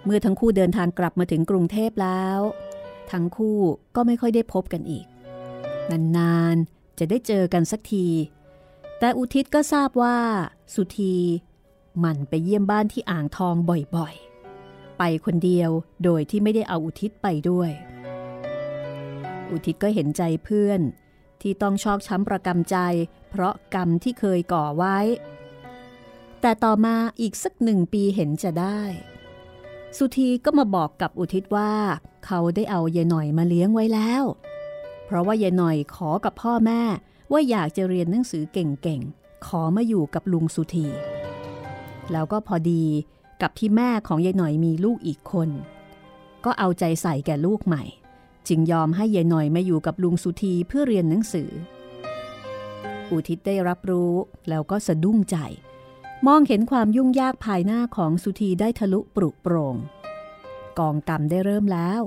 [0.05, 2.39] เมื่อทั้งคู่เดินทางกลับมาถึงกรุงเทพแล้ว
[3.11, 3.59] ทั้งคู่
[3.95, 5.05] ก็ไม่ค่อยได้พบกันอีก
[6.17, 8.07] นานๆ จะได้เจอกันสักที
[8.99, 10.17] แต่อุทิศก็ทราบว่า
[10.73, 11.15] สุธี
[11.99, 15.69] หมันไปเยี่ยมบ้านที่อ่างทองบ่อยๆ ไปคนเดียว
[16.03, 17.71] โดยที่ไม่ได้เอาอุทิศไปด้วย
[19.51, 20.81] อุทิศก็เห็นใจเพื่อน
[21.43, 22.77] ที่ต้องชอกช้ำประกำใจ
[23.29, 24.97] เพราะกรรมที่เคยก่อไว้
[26.41, 28.81] แต่ต่อมาอีกสักหนึ่งปีเห็นจะได้
[29.97, 31.73] สุธีก็มาบอกกับอุทิศว่า
[32.25, 34.23] เขาได้เอาเยายหน่อยมาเลี้ยงไว้แล้ว
[35.05, 36.81] เพราะว่ายายหน่อยขอกับพ่อแม่
[37.31, 40.87] ว่าอยากจะเรียนหนังสือเก่งๆ ขอมาอยู่กับลุงสุธี
[42.11, 42.85] แล้วก็พอดี
[43.41, 45.49] กับที่แม่ของยายหน่อยมีลูกอีกคน
[46.45, 47.83] ก็เอาใจใส่แก่ลูกใหม่
[48.47, 51.49] จึงยอมให้ยายหน่อยมาอยู่กับลุงสุธีเพื่อเรียนหนังสือ
[53.11, 54.13] อุทิศได้รับรู้
[54.49, 55.37] แล้วก็สะดุ้งใจ
[56.27, 59.75] มองเห็นความยุ่งยากภายหน้าของสุธีได้ทะลุปรุโปรง
[60.79, 62.01] กองกรรมได้เริ่มแล้ว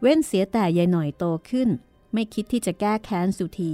[0.00, 1.68] เว้นเสียแต่ยายหน่อยโตขึ้น
[2.12, 3.72] ไม่คิดที่จะแก้แค้นสุธี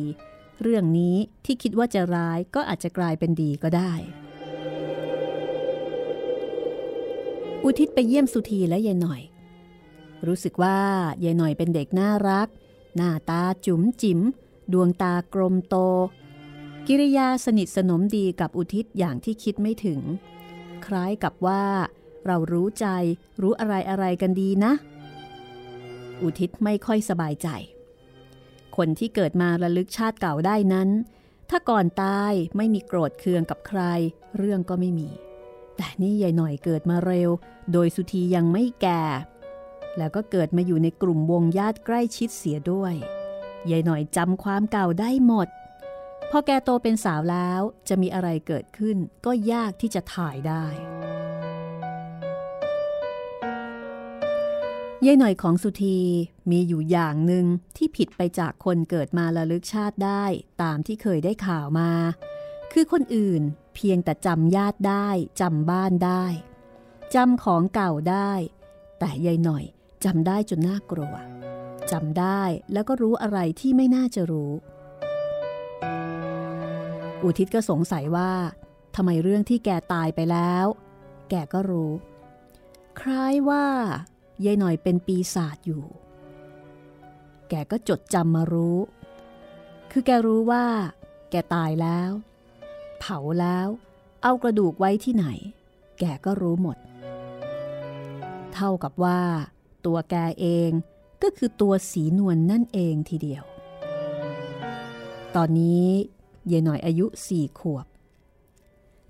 [0.62, 3.92] เรื่องนี้ที่คิดว่าจะร้ายก็อาจจะกลายเป็นดีก็ได้
[7.64, 9.22] อุทิศไปเยี่ยมสุธีและยายหน่อย
[10.26, 10.78] รู้สึกว่า
[11.24, 12.48] ยายหน่อยเป็นเด็กน่ารัก
[12.96, 14.20] หน้าตาจุ๋มจิ๋ม
[14.72, 15.76] ดวงตากลมโต
[16.86, 20.00] กิริยาสนิทสนมดีกับอุทิศอย่างที่คิดไม่ถึง
[20.86, 21.64] คล้ายกับว่า
[22.26, 22.86] เรารู้ใจ
[23.42, 24.72] รู้อะไรอะไรกันดีนะ
[26.22, 27.48] อุทิศไม่ค่อยสบายใจ
[28.76, 30.88] คนที่เกิดมาระลึกชาติเก่าได้นั้น
[31.50, 33.80] ถ้าก่อนตายไม่มีโกรธเคืองกับใคร
[34.36, 35.08] เรื่องก็ไม่มี
[35.76, 37.30] แต่นี่ยายหน่อยเกิดมาเร็ว
[37.72, 39.02] โดยสุธียังไม่แก่
[39.98, 42.94] แล้วก็เกิดมาอยู่ในกลุ่มวงญาติใกล้ชิดเสียด้วย
[43.70, 45.48] ยายหน่อยจำความเก่าได้หมด
[46.30, 50.64] พอแกโตเป็นสาวแล้วจะมีอะไรเกิดขึ้นก็ยากที่จะถ่ายได้
[55.06, 56.00] ยายหน่อยของสุธี
[56.50, 60.24] มีอยู่อย่างหนึ่งที่ผิดไปจากคนเกิดมาระลึกชาติได้
[60.62, 61.92] ตามที่เคยได้ข่าวมา
[62.72, 63.42] คือคนอื่น
[63.74, 65.08] เพียงแต่จำญาติได้
[65.40, 66.24] จำบ้านได้
[67.14, 68.32] จำของเก่าได้
[68.98, 69.64] แต่ยายหน่อย
[70.04, 71.14] จำได้จนน่ากลัว
[71.92, 74.52] จำได้แล้วก็รู้อะไรที่ไม่น่าจะรู้
[77.22, 78.32] อุทิศก็สงสัยว่า
[78.96, 80.66] ทำไมเรื่องที่แกตายไปแล้ว
[81.30, 81.92] แกก็รู้
[83.00, 83.66] คล้ายว่า
[84.44, 85.84] ยายหน่อยเป็นปีศาจอยู่
[87.48, 88.78] แกก็จดจำมารู้
[89.90, 90.64] คือแกรู้ว่า
[91.30, 92.10] แกตายแล้ว
[93.00, 93.68] เผาแล้ว
[94.22, 95.26] เอากระดูกไว้ที่ไหน
[96.00, 96.76] แกก็รู้หมด
[98.54, 99.20] เท่ากับว่า
[99.86, 100.70] ตัวแกเอง
[101.22, 103.44] ก็คือตัวสีนวลนนั่นเองทีเดียว
[105.36, 105.86] ตอนนี้
[106.50, 107.86] ยายหน่อยอายุสี่ขวบ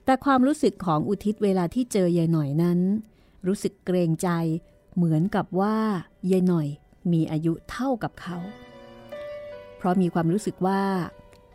[0.05, 2.81] แต่ความรู้สึกของอุทิศเวลาที่เจอยายหน่อยนั้น
[3.47, 4.29] รู้สึกเกรงใจ
[4.95, 5.77] เหมือนกับว่า
[6.31, 6.69] ยายหน่อย
[7.13, 8.39] มีอายุเท่ากับเขา
[9.77, 10.83] เพราะมีความรู้สึกว่า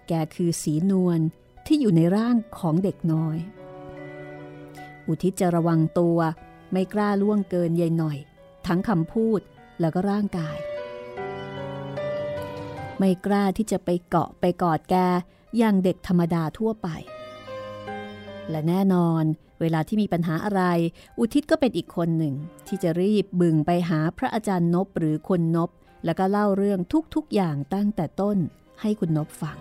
[0.07, 1.19] แกคือสีนวล
[1.65, 3.37] ที่อยู่ในร่างของเด็กน้อย
[5.07, 6.17] อุทิศจะระวังตัว
[6.71, 8.17] ไม่กล้าล่วงเกินยายหน่อย
[8.67, 9.39] ทั้งคำพูด
[9.79, 10.57] แล้วก็ร่างกาย
[12.97, 14.95] ไม่กล้าที่จะไปเกาะไปกอดแก
[15.57, 16.87] อย่างเด็กธรรมดาทั่วไป
[18.49, 19.23] และแน่นอน
[19.61, 20.63] เวลาที่มีปัญหาอะไร
[21.19, 22.35] อุทิศก็เป็นอีกคนหนึ่ง
[22.67, 25.69] ที่จะรีบบึงไปหาพระอาจารย์นบหรือคนนบ
[26.05, 26.79] แล้วก็เล่าเรื่อง
[27.15, 28.37] ทุกๆอย่างตั้งแต่ต้น
[28.81, 29.57] ให้คุณนบฟัง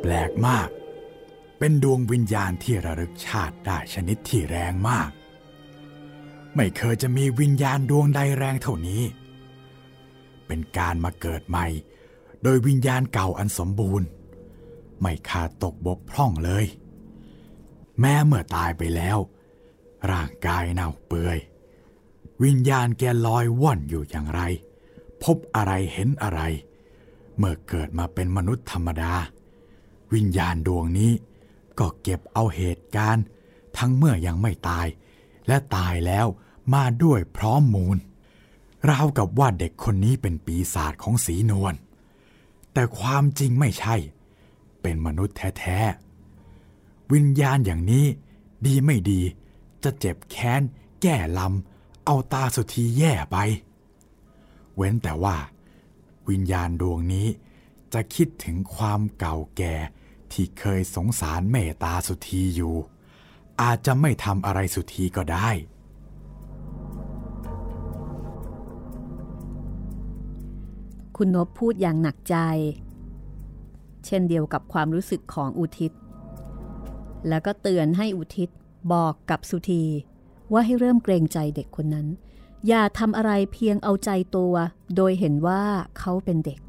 [0.00, 0.68] แปลกมาก
[1.58, 5.10] เป็นดวงวิญญาณที่ระลึกชาติได้ชนิดที่แรงมาก
[6.56, 9.02] ไม่เคยจะมีวิญญาณดวงใดแรงเท่านี้
[10.46, 11.66] เป็นการมาเกิดใหม่
[12.42, 14.06] โดยวิญญาณเก่าอันสมบูรณ์
[15.00, 16.64] ไม่ขาดตกบกพร่องเลย
[18.00, 19.18] แม้เมื่อตายไปแล้ว
[20.10, 21.38] ร่างกายเน่าเปื่อย
[22.44, 24.40] วิญญาณแกลอยว่อนอยู่อย่างไร
[25.22, 26.40] พบอะไรเห็นอะไร
[27.36, 29.14] เมื่อเกิดมาเป็นมนุษย์ธรรมดา
[30.14, 31.12] วิญญาณดวงนี้
[31.78, 33.24] ก็เก็บเอาเหตุการณ์
[33.76, 34.86] ทั้งเมื่อยังไม่ตาย
[35.48, 36.26] และตายแล้ว
[36.74, 37.98] มาด้วยพร้อมมูล
[38.90, 41.74] ราวกับว่าเด็กคนนี้เป็นปีศาจของสีนวล
[42.72, 43.96] แต่ความจริงไม่ใช่
[44.82, 48.06] เป็นมนุษย์แท้ๆ วิญญาณอย่างนี้
[48.66, 49.20] ดีไม่ดี
[49.84, 50.62] จะเจ็บแค้น
[51.02, 53.36] แก้ลำ เอาตาสุธีแย่ไป
[54.76, 55.36] เว้นแต่ว่า
[56.28, 57.26] วิญญาณดวงนี้
[57.92, 59.74] จะคิดถึงความเก่าแก่
[60.32, 62.74] ที่เคยสงสารเมตตาสุธีอยู่
[63.60, 65.48] อาจจะไม่ทำอะไรสุธีก็ได้
[71.16, 72.36] คุณนบพูดอย่างหนักใจ
[74.06, 75.92] เช่นเดียวกับความรู้สึกของอุทิศ
[77.28, 78.48] แล้วก็เตือนให้อุทิศ
[78.92, 79.84] บอกกับสุธี
[80.52, 82.06] ว่าให้เริ่มเกรงใจเด็กคนนั้น
[82.68, 84.54] อย่าทำอะไรเพียงเอาใจตัว
[84.96, 85.62] โดยเห็นว่า
[85.98, 86.60] เขาเป็นเด็ก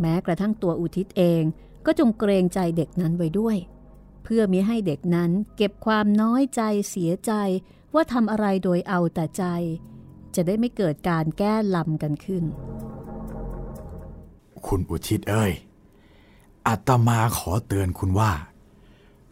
[0.00, 1.42] แม้กระทั่งตัวอุทิศเอง
[1.86, 3.56] ก็จงเกรงใจเด็กนั้นไว้ด้วย
[4.24, 7.32] เพื่อมิให้เด็กนั้นเก็บความน้อยใจเสียใจ
[7.94, 9.44] ว่าทำอะไรโดยเอาแต่ใจ
[10.34, 12.44] จะได้ไม่เกิดการแก้ลำกันขึ้น
[14.66, 15.52] คุณอุทิศเอ้ย
[16.66, 18.32] อาตมาขอเตือนคุณว่า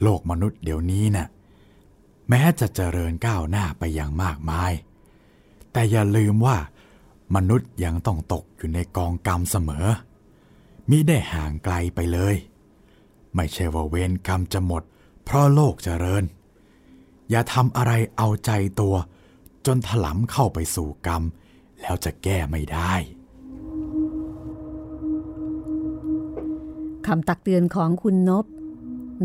[0.03, 1.27] โลกมนุษย์เดี๋ยวนี้นะ่ะ
[2.29, 4.73] แม้จะเจริญก้าวหน้าไปอย่างมากมาย
[5.73, 6.57] แต่อย่าลืมว่า
[7.35, 9.87] มนุษย์ยังต้องตกอยู่ในกองกรรมเสมอ
[10.91, 12.35] มิได้ห่างไกลไปเลย
[13.35, 14.83] ไม่ใช่ว่าเวรกรรมจะหมด
[15.25, 16.25] เพราะโลกเจริญ
[17.31, 18.95] อย่าทำอะไรเอาใจตัว
[19.67, 21.23] จนถลำเข้าไปสู่กรรม
[21.81, 22.95] แล้วจะแก้ไม่ได้
[27.07, 28.47] คำตักเตือนของคุณนบ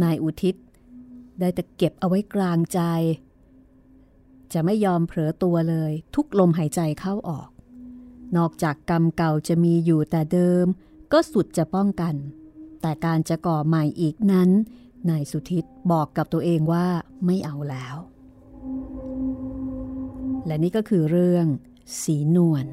[0.03, 0.55] นายอุทิศ
[1.39, 2.79] ได้แต่เก็บเอาไว้กลางใจ
[4.53, 7.49] จะไม่ยอมเผลอตัวเลย ทุกลมหายใจเข้าออก
[8.37, 10.65] นอกจากกรรมเก่าจะมีอยู่แต่เดิม
[11.11, 12.15] ก็สุดจะป้องกัน
[12.85, 14.49] แต่การจะก่อใหม่อีกนั้น
[15.09, 16.87] นายสุทิตบอกกับตัวเองว่า
[17.25, 17.95] ไม่เอาแล้ว
[20.45, 21.45] และนี่ก็คือเรื่อง
[22.01, 22.65] สีนวล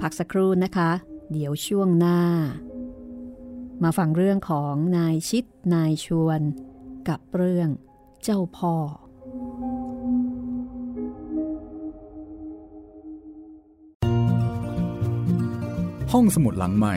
[0.00, 0.90] พักสักครู่นะคะ
[1.32, 2.20] เดี๋ยวช่วงหน้า
[3.82, 6.40] มาฟังเรื่องของนายชิดนายชวน
[7.08, 7.68] กับเรื่อง
[8.22, 8.74] เจ้าพ่อ
[16.12, 16.96] ห้องสมุดหลังใหม่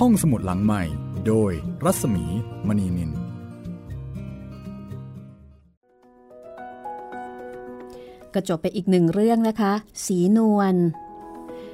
[0.00, 0.82] ห้องสมุดหลังใหม่
[1.26, 1.52] โดย
[1.84, 2.24] รัศมี
[2.66, 3.10] มณีนิน
[8.34, 9.72] ก็จบไปอีกหนึ่งเรื่องนะคะ
[10.06, 10.74] สีนวล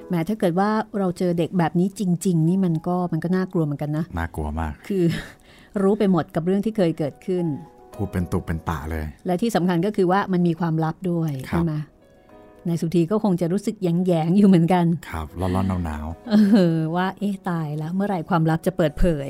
[0.09, 5.05] แหมถ้าเกิดว่าเราเจอเด็กแบบนี้จริง ๆ นี่มันก็มันก็น่ากลัวเหมือนกันนะ น่ากลัวมาก คือ
[5.83, 7.47] รู้ไปหมดกับเรื่องที่เคยเกิดขึ้น
[7.95, 11.75] พูดเป็นตุเป็นตะเลย และที่สำคัญก็คือว่ามันมีความลับด้วยครับใช่ไหม
[12.69, 16.35] นายสุธีก็คงจะรู้สึกแยงๆอยู่เหมือนกัน ครับ ร้อนๆหนาวเอ
[16.77, 19.29] อว่าเอ๊ะตายแล้วเมื่อไหร่ความลับจะเปิดเผย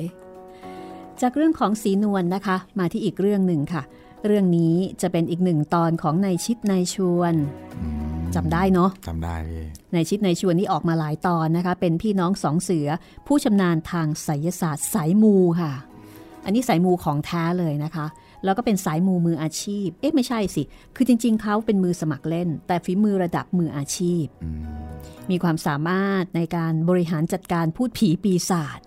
[1.21, 3.83] จากเรื่องของสีนวลนะคะ มาที่อีกเรื่องหนึ่งค่ะ
[4.27, 9.63] เรื่องนี้จะเป็นอีกหนึ่งตอนของนายชิดนายชวนๆอืมจำได้เนาะจำได้พี่
[9.95, 12.89] นายชิดนายชวนนี่ออกมาหลายตอนนะคะ เป็นพี่น้องสองเสือ
[13.27, 15.73] ผู้ชำนาญทางไสยศาสตร์สายมูค่ะ
[16.45, 18.07] อันนี้สายมูของแท้เลยนะคะ
[18.45, 20.63] แล้วก็เป็นสายมูมืออาชีพ เอ๊ะไม่ใช่สิ
[20.97, 24.51] คือจริง ๆเขาเป็นมือสมัครเล่น แต่ฝีมือระดับมืออาชีพอื
[24.85, 24.89] ม
[25.31, 28.81] มีความสามารถในการบริหารจัดการพูดผีปีศาจ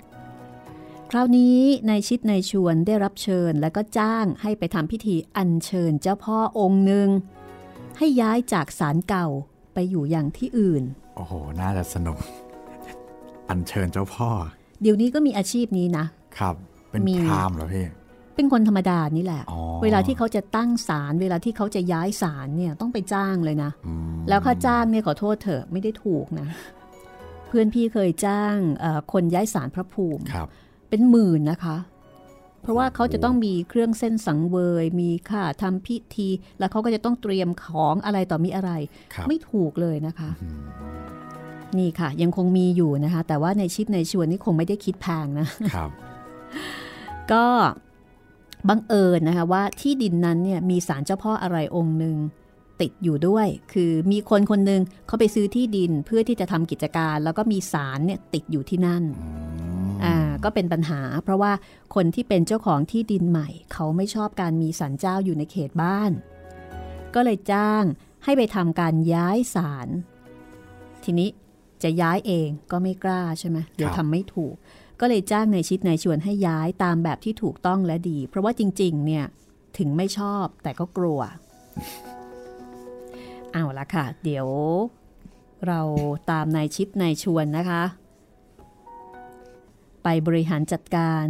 [1.12, 1.58] คราวนี้
[1.90, 7.10] นายชิดนายชวนได้รับเชิญและก็จ้างให้ไปทำพิธีอัญเชิญเจ้าพ่อองค์หนึ่ง
[7.98, 9.28] ให้ย้ายจากศาลเก่า
[9.74, 10.84] ไปอยู่อย่างที่อื่น
[11.16, 12.18] โอ้โห น่าจะสนุก
[13.50, 14.30] อัญเชิญเจ้าพ่อ
[14.82, 16.06] เดี๋ยวนี้ก็มีอาชีพนี้นะ
[16.38, 16.56] ครับ
[16.90, 17.86] เป็นมีพราหมณ์เหรอพี่
[18.42, 26.48] เป็นคนธรรมดานี่แหละอ๋อเวลาที่เขาจะตั้งศาลเวลาที่เขาจะย้ายศาลเนี่ยต้องไปจ้างเลยนะอืมแล้วค่าจ้างเนี่ยขอโทษเถอะไม่ได้ถูกนะ
[27.48, 30.48] เพื่อนพี่เคยจ้างเอ่อคนย้ายศาลพระภูมิครับ
[30.90, 31.78] เป็นหมื่นนะคะ
[32.62, 38.72] เพราะว่าเขาจะต้องมีเครื่องเส้นสังเวย มีค่าทำพิธี แล้วเขาก็จะต้องเตรียมของอะไรต่อมีอะไร
[39.14, 40.60] ครับไม่ถูกเลยนะคะอืม
[41.78, 45.90] นี่ค่ะ ยังคงมีอยู่นะคะ แต่ว่าในชิดในชวนนี่คงไม่ได้คิดแพงนะครับ
[47.32, 47.46] ก็
[48.70, 52.18] บังเอิญนะคะว่าที่ดินนั้นเนี่ยมีศาลเจ้าพ่ออะไรองค์หนึ่ง
[52.82, 59.30] ติดอยู่ด้วย คือมีคนคนหนึ่งเขาไปซื้อที่ดินเพื่อที่จะทำกิจการ แล้วก็มีศาลเนี่ยติดอยู่ที่นั่นอื
[59.90, 61.52] มอ่าก็เป็นปัญหา เพราะว่า
[61.96, 66.12] คนที่เป็นเจ้าของที่ดินใหม่ เขาไม่ชอบการมีศาลเจ้าอยู่ในเขตบ้าน
[67.16, 67.84] ก็เลยจ้าง
[68.24, 69.88] ให้ไปทำการย้ายศาล
[71.04, 71.30] ทีนี้
[71.84, 74.56] จะย้ายเองก็ไม่กล้าใช่ไหมเดี๋ยวทำไม่ถูก
[75.02, 79.26] ก็เลยจ้างนายชิดนายชวนให้ย้ายตามแบบที่ถูกต้องและดี เพราะว่าจริง ๆ เนี่ย
[79.78, 81.20] ถึงไม่ชอบแต่ก็กลัว
[83.54, 84.48] เอาละค่ะ เดี๋ยว
[85.68, 85.82] เรา
[86.32, 87.84] ตามนายชิดนายชวนนะคะ
[90.04, 91.26] ไปบริหารจัดการ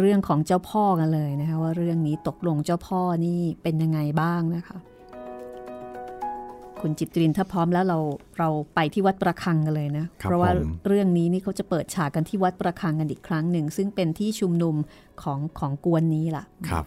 [0.00, 4.78] เรื่องของเจ้าพ่อกันเลยนะคะ ว่าเรื่องนี้ตกลงเจ้าพ่อนี่เป็นยังไงบ้างนะคะ
[6.82, 7.98] คุณจิตรินถ้าพร้อมแล้วเรา
[8.38, 14.74] เราไปที่วัดประคังกันเลยนะครับเพราะว่าผมเรื่องนี้นี่เขาจะเปิดฉากกันที่วัดประคังกันอีกครั้งหนึ่ง ซึ่งเป็นที่ชุมนุม
[15.22, 16.86] ของของกวนนี้ล่ะครับ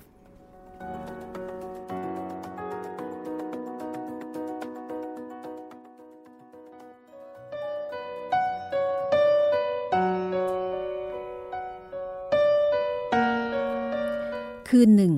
[14.69, 15.13] คืนหนึ่ง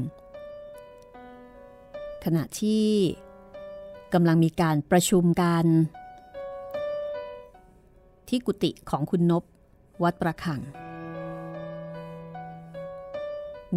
[2.26, 2.84] ขณะที่
[4.14, 5.66] กำลังมีการประชุมกัน
[8.28, 9.44] ที่กุฏิของคุณนบ
[10.04, 10.62] วัดประคัง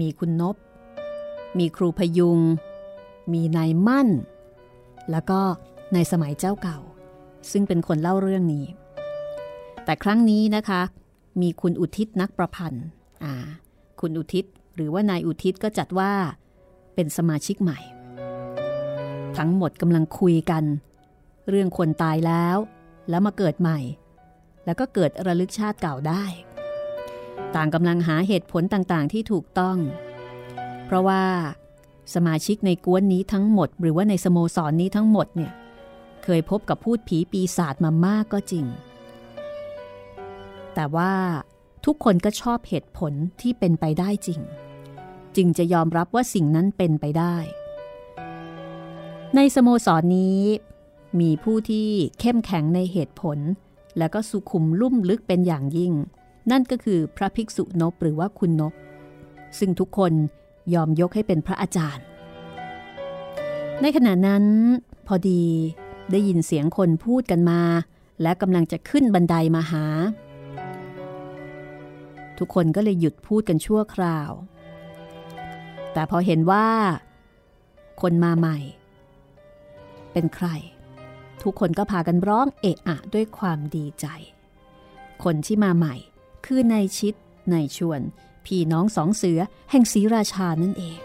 [0.00, 0.56] มีคุณนบ
[1.58, 2.38] มีครูพยุง
[3.32, 4.08] มีนายมั่น
[5.10, 5.40] แล้วก็
[5.94, 6.78] ในสมัยเจ้าเก่า
[7.50, 8.66] ซึ่งเป็นคนเล่าเรื่องนี้
[9.84, 10.80] แต่ครั้งนี้นะคะ
[11.40, 12.86] มีคุณอุทิศนักประพันธ์
[13.24, 13.34] อ่า
[14.00, 16.12] คุณอุทิศหรือว่านายอุทิศก็จัดว่า
[16.94, 17.78] เป็นสมาชิกใหม่
[19.38, 20.64] ทั้งหมดกำลังคุยกัน
[21.48, 22.56] เรื่องคนตายแล้ว
[23.08, 23.78] แล้วมาเกิดใหม่
[24.64, 26.24] แล้วก็เกิดระลึกชาติเก่าได้
[27.54, 29.78] ต่างกำลังหาเหตุผลต่างๆ ที่ถูกต้อง
[30.84, 31.24] เพราะว่า
[32.14, 35.52] สมาชิกในกวนนี้ทั้งหมด หรือว่าในสโมสรนนี้ทั้งหมดเนี่ย
[36.24, 38.66] เคยพบกับพูดผีปีศาจมามากก็จริง
[40.74, 41.12] แต่ว่า
[41.84, 44.40] ทุกคนก็ชอบเหตุผลที่เป็นไปได้จริง
[45.36, 47.36] จึงจะยอมรับว่าสิ่งนั้นเป็นไปได้
[49.36, 50.40] ในสโมสรนนี้
[51.20, 51.88] มีผู้ที่
[52.20, 53.38] เข้มแข็งในเหตุผล
[53.98, 55.92] และก็สุขุมลุ่มลึกเป็นอย่างยิ่ง
[56.50, 58.74] นั่นก็คือพระภิกษุนบหรือว่าคุณนบ
[59.58, 60.12] ซึ่งทุกคน
[60.74, 62.04] ยอมยกให้เป็นพระอาจารย์
[63.82, 64.44] ในขณะนั้น
[65.06, 65.42] พอดี
[66.10, 67.60] ได้ยินเสียงคนพูดกันมา
[68.22, 69.84] และกำลังจะขึ้นบันไดมาหา
[72.38, 74.30] ทุกคนก็เลยหยุดพูดกันชั่วคราว
[75.92, 76.66] แต่พอเห็นว่า
[78.02, 78.58] คนมาใหม่
[80.12, 80.48] เป็นใคร
[81.42, 84.06] ทุกคนก็พากันร้องเอะอะด้วยความดีใจ
[85.24, 85.94] คนที่มาใหม่
[86.46, 87.14] คือนายชิด
[87.52, 88.00] นายชวน
[88.44, 89.40] พี่น้องสองเสือ
[89.70, 90.98] แห่งศรีราชานั่นเอง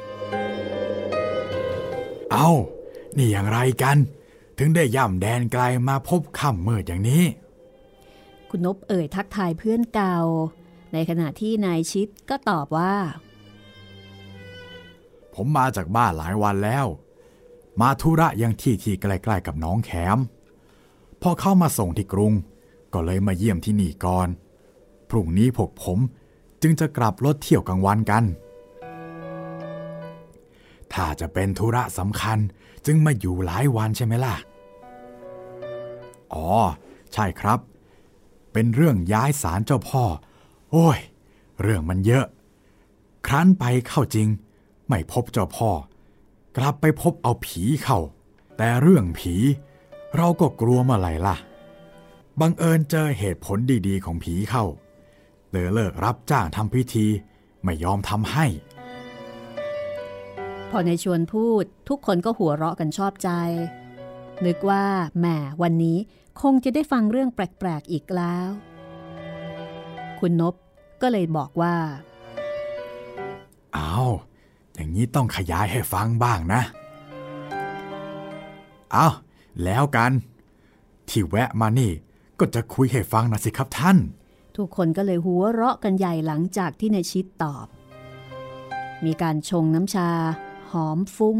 [2.32, 2.50] เอา
[3.18, 3.98] นี่อย่างไรกัน
[4.58, 7.24] ถึงได้ย่ำแดนไกลมาพบค่ำมืดอย่างนี้
[8.50, 10.18] คุณนบเอ่ยทักทายเพื่อนเก่า
[10.94, 12.94] ในในขณะที่นายชิดก็ตอบว่า
[15.36, 16.86] ผมมาจากบ้านหลายวันแล้ว
[17.82, 20.18] มาธุระยังที่ที่ใกล้ๆกับน้องแขม
[21.22, 22.34] พอเข้ามาส่งที่กรุง
[22.94, 24.28] ก็เลยมาเยี่ยมที่นี่ก่อน
[25.10, 26.00] พรุ่งนี้พวกผม
[26.62, 28.24] จึงจะกลับรถเที่ยวกลางวันกัน
[30.94, 32.40] ถ้าจะเป็นธุระสำคัญ
[32.86, 34.36] จึงมาอยู่หลายวันใช่ไหมล่ะ
[36.34, 36.48] อ๋อ
[37.14, 37.60] ใช่ครับ
[38.54, 40.04] เป็นเรื่องย้ายศาลเจ้าพ่อ
[40.72, 41.00] โอ้ย
[41.62, 42.26] เรื่องมันเยอะ
[43.28, 44.28] ครั้นไปเข้าจริง
[44.90, 45.72] ไม่พบเจ้าพ่อ
[46.58, 48.00] กลับไปพบเอาผีเข้า
[48.58, 49.36] แต่เรื่องผี
[50.16, 51.36] เราก็กลัวมาไหลล่ะ
[52.40, 54.66] บังเอิญเจอเหตุผลดีๆของผีเข้า
[55.52, 57.06] เลยเลิกรับจ้างทำพิธี
[57.64, 58.46] ไม่ยอมทำให้
[60.70, 63.30] พอในชวนพูดทุกคนก็หัวเราะกันชอบใจ
[64.46, 64.86] นึกว่า
[65.20, 65.26] แหม
[65.62, 65.98] วันนี้
[66.42, 68.50] คงจะได้ฟังเรื่องแปลกๆอีกแล้ว
[70.20, 70.56] คุณนบ
[71.02, 71.76] ก็เลยบอกว่า
[73.78, 74.12] อ้าว
[74.76, 76.62] อย่างนี้ต้องขยายให้ฟังบ้างนะ
[78.92, 79.08] เอา
[79.64, 80.12] แล้วกัน
[81.10, 81.92] ที่แวะมานี่
[82.40, 83.98] ก็จะคุยให้ฟังนะสิครับท่าน
[84.58, 87.68] ทุกคนก็เลยหัวเราะกันใหญ่หลังจากที่ในชิดตอบ
[89.06, 90.10] มีการชงน้ำชา
[90.72, 91.38] หอมฟุ้ง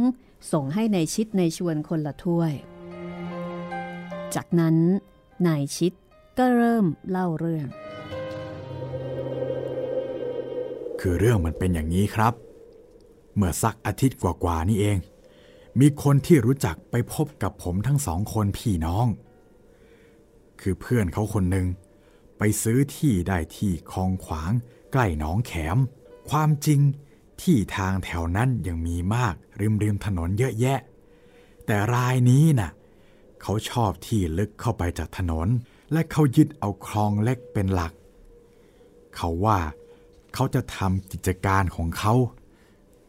[0.52, 2.52] ส่งให้ในชิดในชวนคนละถ้วย
[4.36, 4.76] จากนั้น
[5.48, 5.94] นายชิด
[6.38, 7.68] ก็เริ่มเล่าเรื่อง
[11.00, 12.34] คือเรื่องมันเป็นอย่างนี้ครับ
[13.36, 14.98] เมื่อสักอาทิตย์กว่าๆนี่เอง
[15.80, 19.08] มีคนที่รู้จักไปพบกับผมทั้งสองคนพี่น้อง
[20.62, 21.68] คือเพื่อนเขาคนหนึ่ง
[22.38, 24.52] ไปซื้อที่ได้ที่คลองขวาง
[24.92, 25.78] ใกล้หนองแขม
[26.30, 26.80] ความจริง
[27.42, 30.80] ที่ทางแถวนั้นยังมีมากริมริมถนนเยอะแยะ
[31.66, 32.72] แต่รายนี้น่ะ
[33.42, 35.48] เขาชอบที่ลึกเข้าไปจากถนน
[35.92, 37.94] และเขายึดเอาคลองเล็กเป็นหลัก
[39.16, 39.60] เขาว่า
[40.34, 42.14] เขาจะทำกิจการของเขา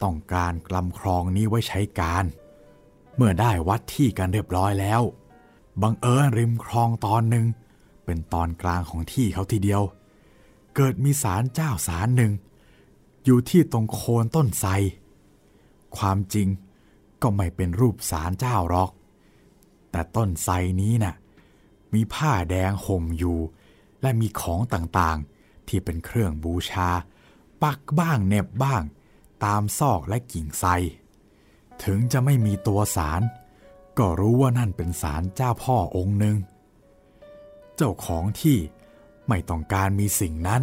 [0.03, 2.24] ต้องการกลำคลองนี้ไว้ใช้การ
[3.16, 5.03] เมื่อได้วัดที่กันเรียบร้อยแล้ว
[5.82, 7.47] บังเอิญริมคลองตอนหนึ่ง
[8.05, 9.82] เป็นตอนกลางของที่เขาทีเดียว
[10.74, 12.32] เกิดมีศาลเจ้าศาลหนึ่ง
[13.24, 14.70] อยู่ที่ตรงโคนต้นไทร
[15.97, 16.49] ความจริง
[17.22, 18.90] ก็ไม่เป็นรูปศาลเจ้าหรอก
[19.90, 21.14] แต่ต้นไทรนี้น่ะ
[21.94, 23.38] มีผ้าแดงห่มอยู่
[24.01, 26.88] และมีของต่างๆ ที่เป็นเครื่องบูชา
[27.62, 28.82] ปักบ้างเน็บบ้าง
[29.45, 30.70] ตามซอกและกิ่งไทร
[31.84, 33.22] ถึงจะไม่มีตัวสาร
[33.99, 36.37] ก็รู้ว่านั่นเป็นสารเจ้าพ่อองค์หนึ่ง
[37.76, 38.59] เจ้าของที่
[39.28, 40.62] ไม่ต้องการมีสิ่งนั้น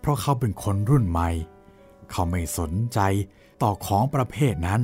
[0.00, 1.30] เพราะเขาเป็นคนรุ่นใหม่
[2.10, 2.98] เขาไม่สนใจ
[3.62, 4.82] ต่อของประเภทนั้น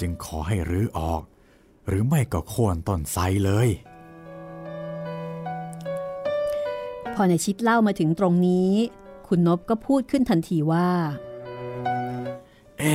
[0.00, 1.22] จึงขอให้รื้อออก
[1.86, 3.68] หรือไม่ก็โค่นต้นไทรเลย
[7.14, 8.72] พอในชิดเล่ามาถึงตรงนี้
[9.26, 10.88] คุณนบก็พูดขึ้นทันทีว่า
[12.78, 12.94] เอ๊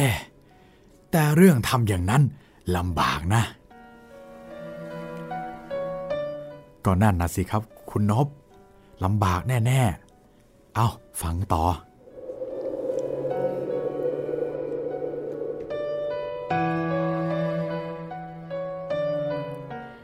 [1.12, 2.24] แต่เรื่องทำอย่างนั้น
[2.76, 3.44] ลำบากนะ
[6.86, 7.62] ก็นั่นนะสิครับ
[7.92, 8.28] คุณนบ
[9.04, 9.82] ลำบากแน่
[10.30, 10.88] ๆ เอา
[11.22, 11.64] ฟังต่อ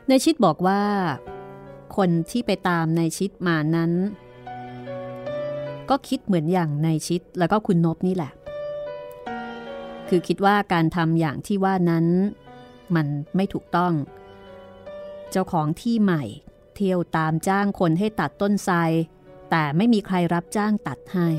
[0.10, 0.82] ในชิดบอกว่า
[1.98, 3.92] คนที่ไปตามในชิดมานั้น
[5.90, 8.32] ก็คิดเหมือนอย่างในชิดแล้วก็คุณนบนี่แหละ
[10.10, 12.06] คือคิดว่าการทำอย่างที่ว่านั้น
[12.96, 13.94] มันไม่ถูกต้อง
[15.32, 16.24] เจ้าของที่ใหม่
[16.76, 18.76] เที่ยวตามจ้างคนให้ตัดต้นไทร
[19.52, 21.30] แต่ไม่มีใครรับจ้างตัดให้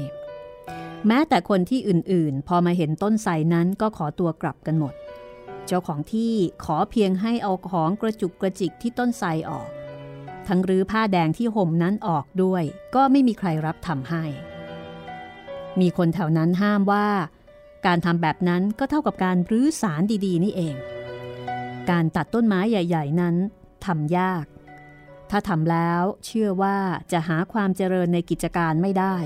[1.07, 4.95] แม้แต่คนที่อื่นๆ พอมาเห็นต้นไทรนั้นก็ขอตัวกลับกันหมด
[5.67, 6.33] เจ้าของที่
[6.65, 9.69] ขอเพียงให้เอาของกระจุกกระจิกที่ต้นไทรออก
[10.49, 12.63] ทั้งรื้อผ้าแดงที่ห่มนั้นออกด้วย
[12.95, 14.25] ก็ไม่มีใครรับทำให้
[15.81, 17.09] มีคนแถวนั้นห้ามว่า
[17.87, 20.77] การทำแบบนั้นก็เท่ากับการรื้อสารดีๆ นี่เอง
[21.91, 23.37] การตัดต้นไม้ใหญ่ ๆ นั้น
[23.87, 24.45] ทำยาก
[25.31, 26.79] ถ้าทำแล้วเชื่อว่า
[27.13, 29.17] จะหาความเจริญในกิจการไม่ได้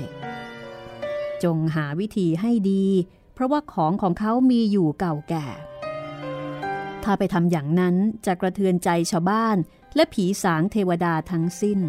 [1.43, 2.85] จงหาวิธีให้ดี
[3.33, 5.47] เพราะว่าของของเขามีอยู่เก่าแก่
[7.03, 7.95] ถ้าไปทำอย่างนั้น
[8.25, 9.57] จะกระเทือนใจชาวบ้าน
[9.95, 11.79] และผีสางเทวดาทั้งสิ้น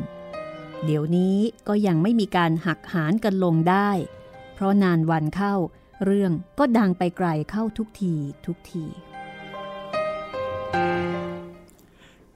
[0.84, 1.36] เดี๋ยวนี้
[1.68, 3.90] ก็ยังไม่มีการหักหานกันลงได้
[4.54, 5.54] เพราะนานวันเข้า
[6.04, 8.14] เรื่องก็ดังไปไกลเข้าทุกที
[8.46, 8.84] ทุกที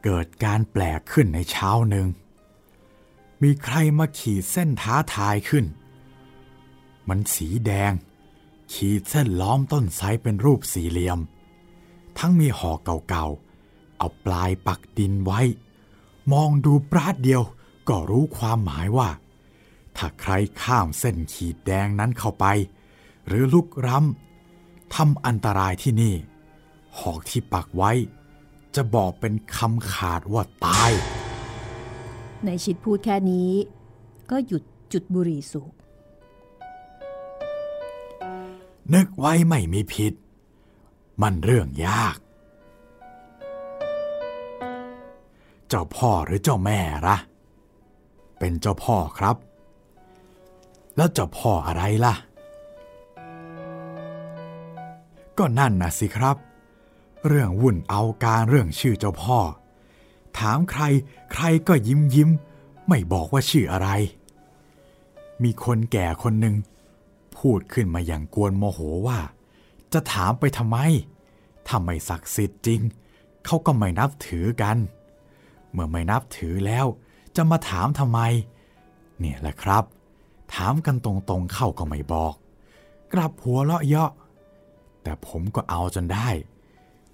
[0.05, 2.07] เกิดการแปลกขึ้นในเช้าหนึ่ง
[3.43, 5.65] มีใครมาขีดเส้นท้าทายขึ้น
[7.09, 7.93] มันสีแดง
[8.73, 11.19] ขีดเส้นล้อมต้นไทรเป็นรูปสี่เหลี่ยม
[12.19, 12.73] ทั้งมีห่อ
[13.09, 15.41] เก่าๆ เอาปลายปักดินไว้
[16.33, 17.43] มองดูปราดเดียว
[17.89, 19.09] ก็รู้ความหมายว่า
[19.97, 22.47] ถ้าใครข้ามเส้นขีดแดงนั้นเข้าไป
[23.29, 26.15] หรือลุกร้ำทำอันตรายที่นี่
[26.99, 27.93] หอกที่ปักไว้
[28.75, 30.91] จะบอกเป็นคำขาดว่าตาย
[32.45, 33.51] ในชิดพูดแค่นี้
[34.31, 34.63] ก็หยุด
[34.93, 35.73] จุดบุหรี่สูบ
[38.95, 40.15] นึกไว้ไม่มีผิด
[41.23, 42.17] มันเรื่องยาก
[45.69, 47.17] เจ้าพ่อหรือเจ้าแม่ละ
[48.39, 49.37] เป็นเจ้าพ่อครับ
[50.97, 52.15] แล้วเจ้าพ่ออะไรล่ะ
[55.39, 56.37] ก็นั่นนะสิครับ
[57.27, 59.39] เรื่องวุ่นเอาการเรื่องชื่อเจ้าพ่อ
[60.39, 60.83] ถามใคร
[61.33, 62.31] ใครก็ยิ้มยิ้ม
[62.89, 63.89] ไม่บอกว่าชื่ออะไร
[65.43, 66.55] มีคนแก่คนหนึ่ง
[67.39, 69.21] พูดขึ้นมาอย่างกวนโมโหว่า
[69.93, 70.79] จะถามไปทำไม
[71.67, 72.81] ถ้าไม่ศักดิ์สิทธิ์จริง
[73.45, 74.77] เขาก็ไม่นับถือกัน
[75.73, 76.87] เมื่อไม่นับถือแล้ว
[77.37, 78.21] จะมาถามทำไม
[79.19, 79.85] เนี่ยแหละครับ
[80.55, 82.35] ถามกันตรงๆเข้าก็ไม่บอก
[83.13, 84.11] กลับหัวเราะเยาะ
[85.03, 86.29] แต่ผมก็เอาจนได้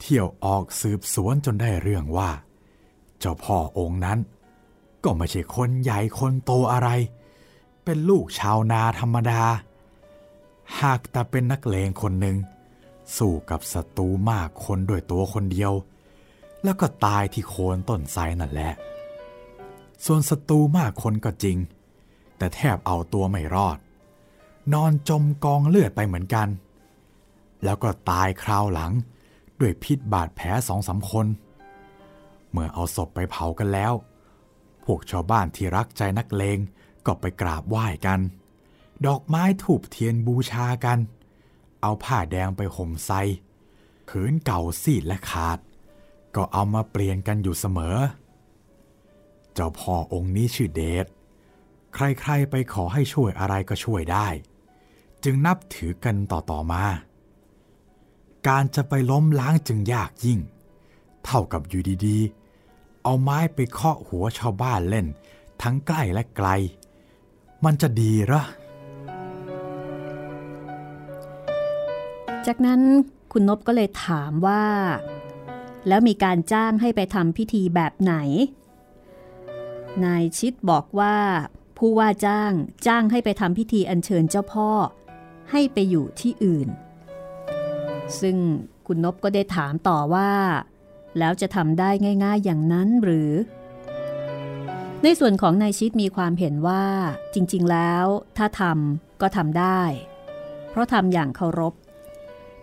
[0.00, 2.30] เที่ยวออกสืบสวนจนได้เรื่องว่า
[3.18, 4.18] เจ้าพ่อองค์นั้น
[5.04, 6.88] ก็ไม่ใช่คนใหญ่คนโตอะไร
[7.84, 9.42] เป็นลูกชาวนาธรรมดา
[10.80, 12.36] หากแต่เป็นนักเลงคนหนึ่ง
[13.16, 15.72] สู้กับศัตรูมากคนด้วยตัวคนเดียว
[16.62, 18.72] แล้วก็ตายที่โคนต้นไทรนั่นแหละ
[20.04, 21.58] ส่วนศัตรูมากคนก็จริง
[22.36, 23.78] แต่แทบเอาตัวไม่รอด
[24.72, 26.48] นอนจมกองเลือดไปเหมือนกัน
[27.64, 28.92] แล้วก็ตายคราวหลัง
[29.60, 31.26] ด้วยพิษบาดแผลสองสามคน
[32.50, 33.92] เมื่อเอาศพไปเผากันแล้ว
[34.84, 36.58] พวกชาวบ้านที่รักใจนักเลง
[37.06, 38.20] ก็ไปกราบไหว้กัน
[39.06, 40.98] ดอกไม้ถูบเทียนบูชากัน
[41.82, 43.22] เอาผ้าแดงไปห่มใส่
[44.08, 45.58] ผืนเก่าซีดและขาด
[46.36, 47.96] ก็เอามาเปลี่ยนกันอยู่เสมอ
[49.54, 51.06] เจ้าพ่อองค์นี้ชื่อเดช
[51.94, 54.28] ใครๆไปขอให้ช่วยอะไรก็ช่วยได้
[55.24, 56.84] จึงนับถือกันต่อๆมา
[58.48, 60.38] การจะไปล้มล้างจึงยากยิ่ง
[61.24, 65.06] เท่ากับอยู่ดีๆ เอาไม้ไปเคาะหัวชาวบ้านเล่น
[65.62, 66.48] ทั้งใกล้และไกล
[67.64, 68.42] มันจะดีหรอ
[72.46, 72.80] จากนั้น
[73.32, 74.64] คุณนบก็เลยถามว่า
[75.88, 78.14] แล้วมีการจ้างให้ไปทำพิธีแบบไหน
[80.04, 81.16] นายชิดบอกว่า
[81.78, 82.52] ผู้ว่าจ้าง
[82.86, 84.70] จ้างให้ไปทำพิธีอัญเชิญเจ้าพ่อ
[85.50, 86.68] ให้ไปอยู่ที่อื่น
[88.20, 88.36] ซึ่ง
[88.86, 90.30] คุณนบก็ได้ถามต่อว่า
[91.18, 91.90] แล้วจะทำได้
[92.24, 93.32] ง่าย ๆ อย่างนั้นหรือ
[95.02, 96.84] ในส่วนของนายชิดมีความเห็นว่า
[97.34, 99.82] จริง ๆ แล้วถ้าทำก็ทำได้
[100.70, 101.74] เพราะทำอย่างเคารพ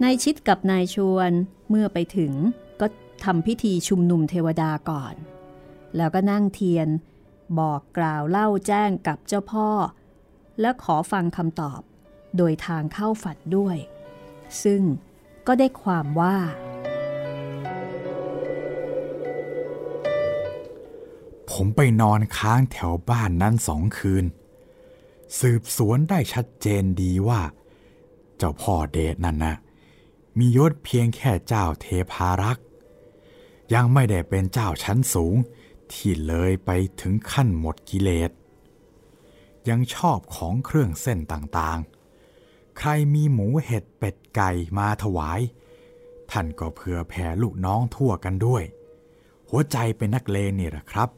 [0.03, 1.31] นายชิดกับนายชวน
[1.69, 2.33] เมื่อไปถึง
[2.81, 2.87] ก็
[3.25, 5.15] ทำพิธีชุมนุมเทวดาก่อน
[5.97, 6.87] แล้วก็นั่งเทียน
[7.59, 9.69] บอกกล่าวเล่าแจ้งกับเจ้าพ่อ
[10.61, 11.81] และขอฟังคำตอบ
[12.37, 13.77] โดยทางเข้าฝันด้วย
[14.63, 14.81] ซึ่ง
[15.47, 16.35] ก็ได้ความว่า
[21.51, 24.25] ผมไปนอนค้างแถวบ้านนั้นสองคืน
[25.39, 27.41] สืบสวนได้ชัดเจนดีว่า
[28.37, 29.55] เจ้าพ่อเดชนั่นนะ
[30.37, 32.65] มียศเพียงแค่เจ้าเทพารักษ์
[33.73, 35.35] ยังไม่ได้เป็นเจ้าชั้นสูง
[35.91, 36.69] ที่เลยไป
[37.01, 38.31] ถึงขั้นหมดกิเลส
[39.69, 42.00] ยังชอบของเครื่องเส้นต่างๆ
[42.77, 45.39] ใครมีหมูเห็ดเป็ดไก่มาถวาย
[46.31, 48.63] ท่านก็เผื่อแผ่ลูกน้องทั่วกันด้วย
[49.49, 51.09] หัวใจเป็นนักเลงนี่แหละครับ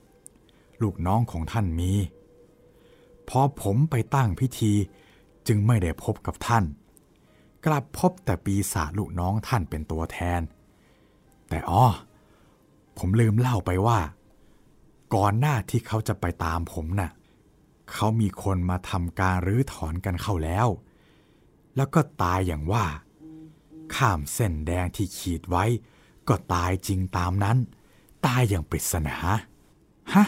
[0.82, 1.92] ลูกน้องของท่านมี
[3.30, 4.74] พอผมไปตั้งพิธี
[5.48, 6.64] จึงไม่ได้พบกับท่าน
[7.66, 10.42] กลับพบแต่ปีศาจลูกน้องท่านเป็นตัวแทน
[11.50, 11.86] แต่อ้อ
[12.98, 14.00] ผมลืมเล่าไปว่า
[15.16, 17.12] ก่อนหน้าที่เขาจะไปตามผมน่ะ
[17.94, 20.68] เขามีคนมาทำการรื้อถอนกันเข้าแล้ว
[21.76, 22.86] แล้วก็ตายอย่างว่า
[23.96, 25.66] ข้ามเส้นแดงที่ขีดไว้
[26.28, 27.58] ก็ตายจริงตามนั้น
[28.26, 29.16] ตายอย่างปริศนา
[30.14, 30.26] ฮะ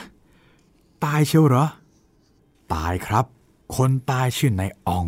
[1.06, 1.66] ตายเชียวเหรอ
[2.74, 3.26] ตายครับ
[3.76, 5.06] คนตายชื่อนายออง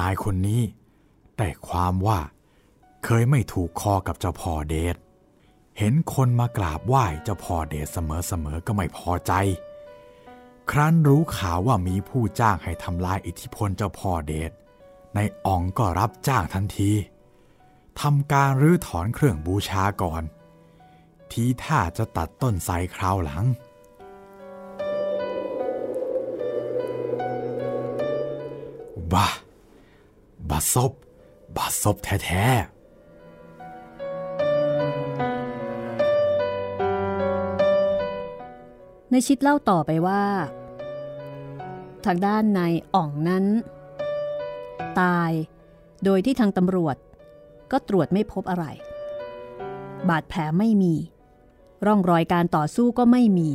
[0.00, 0.62] นายคนนี้
[1.36, 2.18] แต่ความว่า
[3.04, 4.96] เคยไม่ถูกคอกับเจ้าพ่อเดช
[5.78, 7.98] เห็นคนมากราบไหว้เจ้าพ่อเดชเส
[8.44, 9.32] มอๆก็ไม่พอใจ
[10.70, 14.50] ครั้นรู้ข่าวว่ามีผู้จ้างให้ทำลายอิทธิพลเจ้าพ่อเดช
[15.16, 16.90] นายอองก็รับจ้างทันที
[18.00, 20.22] ทำการรื้อถอนเครื่องบูชาก่อน
[21.32, 23.44] ทีท่าจะตัดต้นไทรคราวหลัง
[29.12, 29.28] บ้า
[30.50, 30.92] บาซบ
[31.56, 32.80] บาซบแท้ๆ
[39.10, 40.22] ในชิดเล่าต่อไปว่า
[42.04, 43.44] ทางด้านนายอ่องนั้น
[45.00, 45.30] ตาย
[46.04, 46.96] โดยที่ทางตำรวจ
[47.72, 48.64] ก็ตรวจไม่พบอะไร
[50.08, 50.94] บาดแผลไม่มี
[51.86, 53.50] ร่องรอยการต่อสู้ก็ไม่มี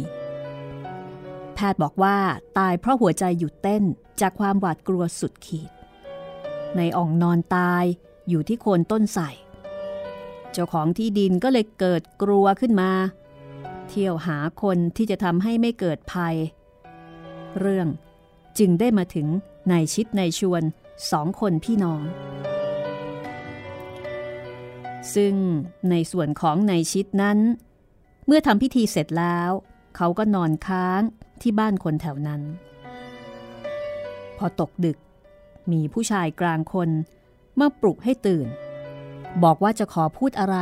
[1.54, 2.18] แพทย์บอกว่า
[2.58, 3.84] ตายเพราะหัวใจหยุดเต้น
[4.22, 5.70] จากความหวาดกลัวสุดขีด
[6.78, 7.84] ในอ่องนอนตาย
[8.30, 9.24] อยู่ที่โคนต้นไทร
[10.52, 12.92] เจ้าของที่ดินก็เลยเกิดกลัวขึ้นมา
[13.88, 16.36] เที่ยวหาคนที่จะทำให้ไม่เกิดภัย
[17.60, 17.88] เรื่อง
[18.60, 19.28] จึงได้มาถึง
[19.72, 20.64] นายชิดนายชวน
[21.12, 22.04] สองคนพี่น้อง
[25.16, 25.34] ซึ่ง
[25.90, 27.40] ในส่วนของนายชิดนั้น
[28.26, 29.50] เมื่อทำพิธีเสร็จแล้ว
[29.96, 31.02] เขาก็นอนค้าง
[31.42, 32.42] ที่บ้านคนแถวนั้น
[34.38, 34.98] พอตกดึก
[35.72, 36.90] มีผู้ชายกลางคน
[37.60, 38.48] มาปลุกให้ตื่น
[39.44, 40.58] บอกว่าจะขอพูดอะไร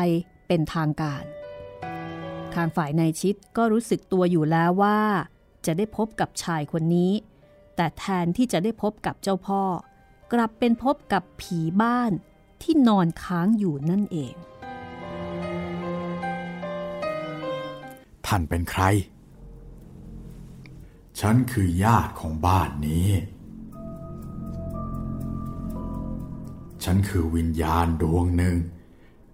[0.47, 1.23] เป็นทางการ
[2.55, 4.99] ทางฝ่ายนายชิดก็รู้สึกตัวอยู่แล้วว่า
[5.65, 7.11] จะได้พบกับชายคนนี้
[7.75, 9.61] แต่แทนที่จะได้พบกับเจ้าพ่อ
[10.33, 12.11] กลับเป็นพบกับผีบ้าน
[12.61, 14.35] ที่นอนค้างอยู่นั่นเอง
[18.25, 18.83] ท่านเป็นใคร
[21.19, 23.09] ฉันคือญาติของบ้านนี้
[26.83, 28.55] ฉันคือวิญญาณดวงหนึ่ง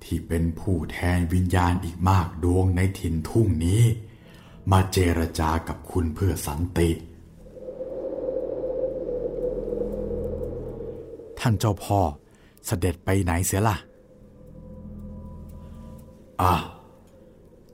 [0.03, 3.83] ที่เป็นผู้แทนวิญญาณอีกมากดวงในถิ่นทุ่งนี้
[4.71, 6.89] มาเจรจากับคุณเพื่อสันติ
[11.39, 11.99] ท่านเจ้าพ่อ
[12.65, 13.77] เสด็จไปไหนเสียล่ะ
[16.41, 16.55] อะ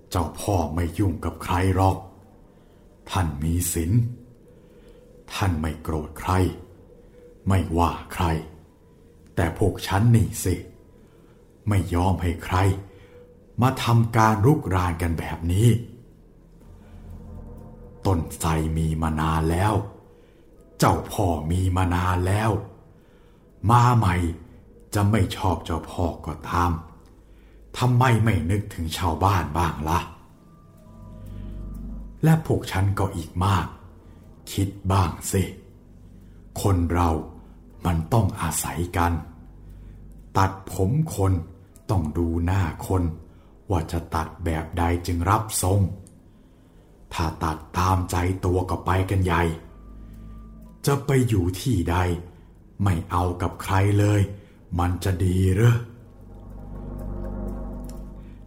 [0.10, 1.98] เจ้าพ่อไม่ยุ่งกับใครหรอก
[3.10, 3.92] ท่านมีศีล
[5.34, 6.32] ท่านไม่โกรธใคร
[7.48, 8.26] ไม่ว่าใคร
[9.36, 10.56] แต่พวกฉันนี่สิ
[11.68, 12.58] ไม่ยอมให้ใคร
[13.62, 15.70] มาทำการรุกรานกันแบบนี้
[18.06, 19.74] ต้นไทรมีมานานแล้ว
[20.80, 22.52] เจ้าพ่อมีมานานแล้ว
[23.70, 24.16] มาใหม่
[24.94, 26.72] จะไม่ชอบเจ้าพ่อก็ตาม
[27.78, 30.00] ทำไมไม่นึกถึงชาวบ้านบ้างละ่ะ
[32.24, 33.68] และพวกฉันก็อีกมาก
[34.52, 35.44] คิดบ้างสิ
[36.62, 37.10] คนเรา
[37.86, 39.12] มันต้องอาศัยกัน
[40.38, 41.34] ตัดผมคน
[41.90, 43.04] ต้องดูหน้าคน
[43.70, 45.80] ว่าจะตัดแบบใดจึงรับทรง
[47.14, 49.44] ถ้าตัดตามใจตัวก็ไปกันใหญ่
[50.86, 51.98] จะไปอยู่ที่ใด
[52.84, 54.22] ไม่เอากับใครเลย
[54.80, 55.76] มันจะดีหรือ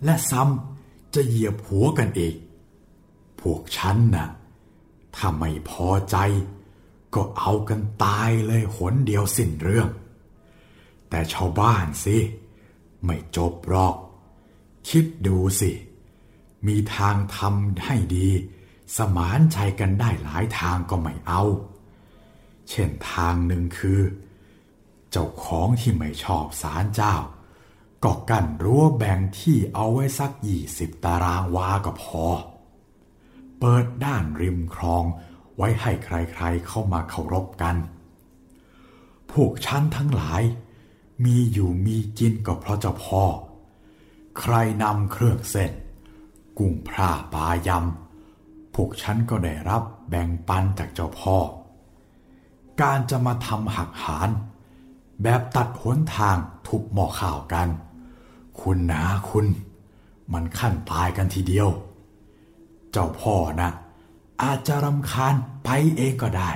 [0.05, 2.35] และซ้ำจะเหยียบหัวกันอีก
[3.41, 4.29] พวกฉันนะ่ะ
[5.17, 6.17] ถ้าไม่พอใจ
[7.15, 9.89] ก็เอากันตายเลยหนเดียวสิ้นเรื่อง
[11.11, 12.17] แต่ชาวบ้านสิ
[13.05, 13.97] ไม่จบหรอก
[14.89, 15.73] คิดดูสิ
[16.67, 18.29] มีทางทำให้ดี
[18.97, 21.43] สมานใจกันได้หลายทางก็ไม่เอา
[22.69, 24.01] เช่นทางหนึ่งคือ
[25.11, 27.17] เจ้าของที่ไม่ชอบสารเจ้า
[28.05, 32.25] ก็กั้นรั้วแบ่งที่เอาไว้สักยี่สิบตารางวาก็พอ
[33.59, 35.05] เปิดด้านริมคลอง
[35.57, 37.77] ไว้ให้ใครๆเข้ามาเคารพกัน
[39.33, 40.43] พวกฉันทั้งหลาย
[41.25, 43.25] มีอยู่มีกินก็เพราะเจ้าพ่อ
[44.39, 45.73] ใครนำเครื่องเส้น
[46.59, 51.37] กุ้งพร่าปลายำพวกฉันก็ได้รับแบ่งปันจากเจ้าพ่อ
[52.81, 54.29] การจะมาทำหักหาร
[55.23, 57.69] แบบตัดหนทางทุบหม้อข่าวกัน
[58.61, 59.47] คุณนะคุณ
[60.33, 61.69] มันขั้นตายกันทีเดียว
[62.93, 63.71] เจ้าพ่อนะ
[64.43, 66.51] อาจจะรำคาญไปเองก็ได้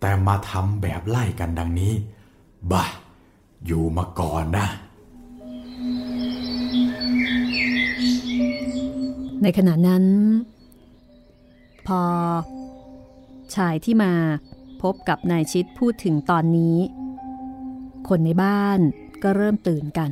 [0.00, 1.92] แต่มาทำแบบไล่กันดังนี้
[2.72, 2.84] บ่ะ
[3.66, 4.66] อยู่มาก่อนนะ
[9.42, 10.04] ในขณะนั้น
[11.86, 12.00] พอ
[13.54, 14.12] ชายที่มา
[14.82, 16.76] พบกับนายชิดพูดถึงตอนนี้
[18.08, 18.80] คนในบ้าน
[19.22, 20.10] ก็เริ่มตื่นกัน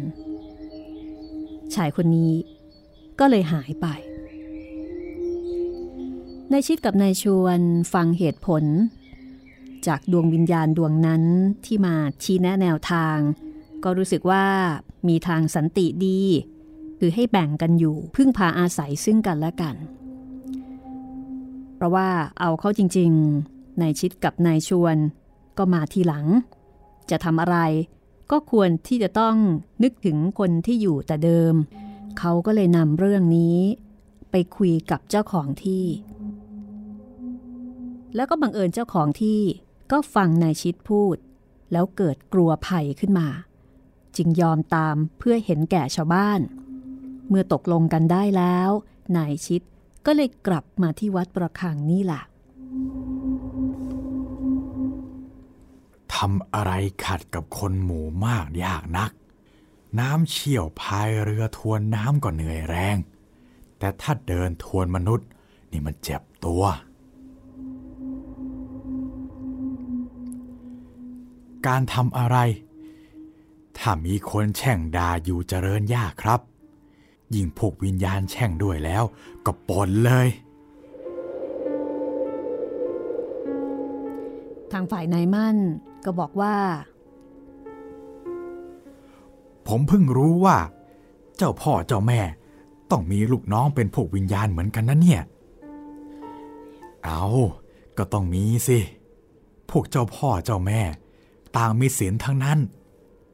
[1.75, 2.33] ชายคนนี้
[3.19, 3.87] ก็เลยหายไป
[6.53, 7.61] นายชิดกับนายชวน
[7.93, 8.65] ฟังเหตุผล
[9.87, 11.23] จากดวงวิญญาณดวงนั้น
[11.65, 13.19] ที่มาชี้แนะแนวทาง
[13.85, 14.45] ก็รู้สึกว่า
[15.09, 16.21] มีทางสันติดี
[16.99, 19.77] คือให้แบ่งกันอยู่พึ่งพาอาศัยซึ่งกันและกัน
[21.75, 22.09] เพราะว่า
[22.41, 24.97] เอาเข้าจริง ๆ นายชิดกับนายชวน
[25.59, 26.27] ก็มาทีหลัง
[27.11, 27.59] จะทำอะไร
[28.31, 29.37] ก็ควรที่จะต้อง
[29.83, 31.55] นึกถึงคนที่อยู่แต่เดิม
[32.19, 33.59] เขาก็เลยนำเรื่องนี้
[34.31, 35.85] ไปคุยกับเจ้าของที่
[38.15, 39.41] แล้วก็บังเอิญเจ้าของที่
[39.93, 41.17] ก็ฟังนายชิดพูด
[41.73, 43.29] แล้วเกิดกลัวภัยขึ้นมา
[44.17, 46.41] จึงยอมตามเพื่อเห็นแก่ชาวบ้าน
[47.29, 48.71] เมื่อตกลงกันได้แล้ว
[49.17, 49.63] นายชิด
[50.07, 56.73] ก็เลยกลับมาที่วัดประคังนี่แหละำอะไร
[57.05, 59.11] ขัดกับคนหมู่มากยากนัก
[59.99, 62.97] น้ำเชี่ยวพายเรือทวนน้ำก็เหนื่อยแรง
[63.79, 65.29] แต่ถ้าเดินทวนมนุษย์
[65.71, 66.65] นี่มันเจ็บตัว
[71.67, 72.37] การทำอะไร
[73.79, 76.41] ถ้ามีคนแช่งด่าอยู่เจริญยากครับ
[77.35, 79.05] ยิ่งพวกวิญญาณแช่งด้วยแล้ว
[79.47, 85.57] ก็ปนเลยางฝ่ายนายมั่น
[86.05, 86.57] ก็บอกว่า
[89.67, 90.59] ผมเพิ่งรู้ว่า
[91.37, 92.21] เจ้าพ่อเจ้าแม่
[92.91, 95.23] ต้องมีลูกน้องเป็นพวกวิญญาณเหมือนกันนะเนี่ย
[97.05, 97.25] เอา
[97.99, 98.79] ก็ต้องมีสิ
[99.71, 100.83] พวกเจ้าพ่อเจ้าแม่
[101.57, 102.59] ต่างมีศีลทั้งนั้น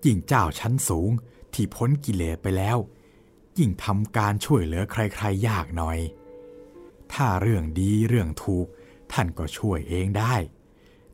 [0.05, 1.11] ยิ่งเจ้าชั้นสูง
[1.55, 2.79] ที่พ้นกิเลสไปแล้ว
[3.59, 5.99] ยิ่งทำการช่วยเหลือใครๆยากหน่อย
[7.13, 8.67] ถ้าเรื่องดีเรื่องถูก
[9.13, 10.35] ท่านก็ช่วยเองได้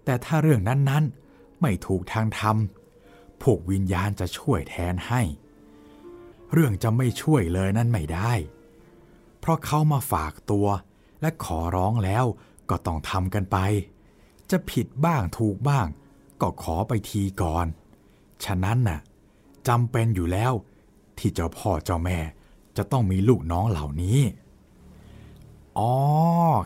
[0.05, 2.57] แต่ถ้าเรื่องนั้นๆ ไม่ถูกทางธรรม
[3.42, 5.22] พวกวิญญาณจะช่วยแทนให้
[6.53, 8.32] เรื่องจะไม่ช่วยเลยนั่นไม่ได้
[9.40, 10.66] เพราะเขามาฝากตัว
[11.20, 12.24] และขอร้องแล้ว
[12.70, 13.59] ก็ต้องทำกันไป
[14.50, 15.86] จะผิดบ้างถูกบ้าง
[16.40, 17.66] ก็ขอไปทีก่อน
[18.44, 19.00] ฉะนั้นน่ะ
[19.68, 20.53] จำเป็นอยู่แล้ว
[21.18, 22.18] ที่เจ้าพ่อเจ้าแม่
[22.76, 24.18] จะต้องมีลูกน้องเหล่านี้
[25.78, 25.92] อ๋อ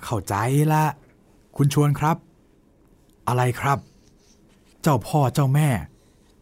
[0.04, 0.34] เข้าใจ
[0.72, 0.84] ละ
[1.56, 2.16] คุณชวนครับ
[3.28, 3.78] อะไรครับ
[4.82, 5.68] เจ้าพ่อเจ้าแม่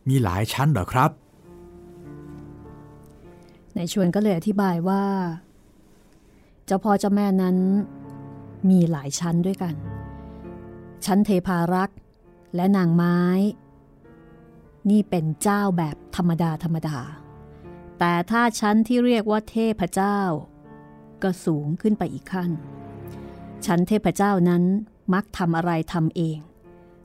[0.09, 1.11] มีหลายชั้นเหรอครับ
[3.77, 5.05] นายชวนก็เลยอธิบายว่า
[6.67, 7.57] เจ้าพ่อเจ้าแม่นั้น
[8.71, 9.75] มีหลายชั้นด้วยกัน
[11.05, 11.99] ชั้นเทพารักษ์
[12.55, 13.19] และนางไม้
[14.91, 16.99] นี่เป็นเจ้าแบบธรรมดาธรรมดา
[17.99, 20.19] แต่ถ้าชั้นที่เรียกว่าเทพเจ้า
[21.23, 22.51] ก็สูงขึ้นไปอีกขั้น
[23.67, 24.63] ชั้นเทพเจ้านั้น
[25.15, 26.39] มักทำอะไรทำเอง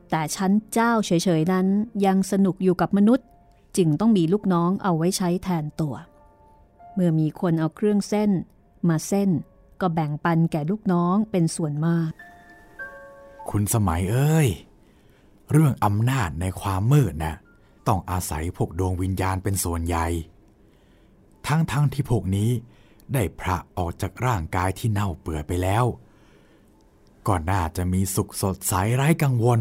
[0.09, 1.67] แต่ชั้นเจ้าเฉยๆนั้น
[2.05, 3.27] ยังสนุกอยู่กับมนุษย์
[3.77, 5.95] จึงต้องมีลูกน้องเอาไว้ใช้แทนตัว
[6.93, 8.31] เมื่อมีคนเอาเครื่องเส้น
[8.89, 9.29] มาเส้น
[9.81, 12.11] ก็แบ่งปันแก่ลูกน้องเป็นส่วนมาก
[13.49, 14.49] คุณสมัยเอ้ย
[15.51, 17.35] เรื่องอำนาจในความมืดนะ
[17.87, 20.07] ต้องอาศัยพวกดวงวิญญาณเป็นส่วนใหญ่
[21.47, 22.49] ทั้งๆทที่พวกนี้
[23.13, 25.85] ได้พระออกจากร่างกายที่เน่าเปื่อยไปแล้ว
[27.27, 29.59] ก็น่าจะมีสุขสดใสไร้กังวล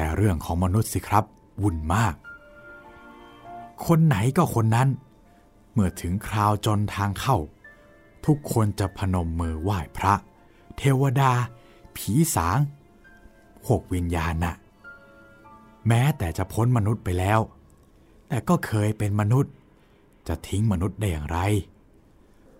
[0.00, 1.24] แต่เรื่องของมนุษย์สิครับ
[1.62, 2.14] วุ่นมาก
[3.86, 4.88] คนไหนก็คนนั้น
[5.72, 7.38] เมื่อถึงคราวจนทางเข้า
[8.26, 10.14] ทุกคนจะพนมมือไหว้พระ
[10.76, 11.32] เทวดา
[11.96, 12.58] ผีสาง
[13.64, 14.54] พวกวิญญาณน่ะ
[15.88, 17.40] แม้แต่จะพ้นมนุษย์ไปแล้ว
[18.28, 19.52] แต่ก็เคยเป็นมนุษย์
[20.28, 21.38] จะทิ้งมนุษย์ได้อย่างไร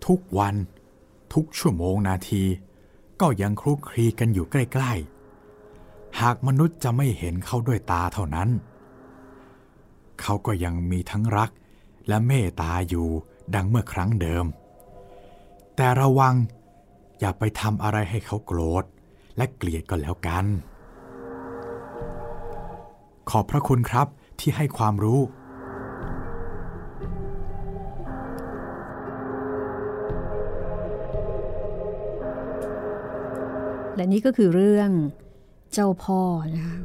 [0.05, 0.55] ทุกวัน
[1.33, 2.43] ทุกชั่วโมงนาที
[3.21, 5.18] ก็ยังคลุกคลีกันอยู่ใกล้ ๆ
[6.21, 8.49] หากมนุษย์จะไม่เห็นเขาด้วยตาเท่านั้น
[10.21, 11.51] เขาก็ยังมีทั้งรัก
[12.07, 13.07] และเมตตาอยู่
[13.55, 14.45] ดังเมื่อครั้งเดิม
[15.75, 16.35] แต่ระวัง
[17.19, 18.83] อย่าไปทำอะไรให้เขาโกรธ
[19.37, 20.45] และเกลียดก็แล้วกัน
[23.29, 24.07] ขอบพระคุณครับ
[24.39, 25.21] ที่ให้ความรู้
[33.95, 34.89] และนี่ก็คือเรื่อง
[35.73, 36.21] เจ้าพ่อ
[36.55, 36.77] นะคะ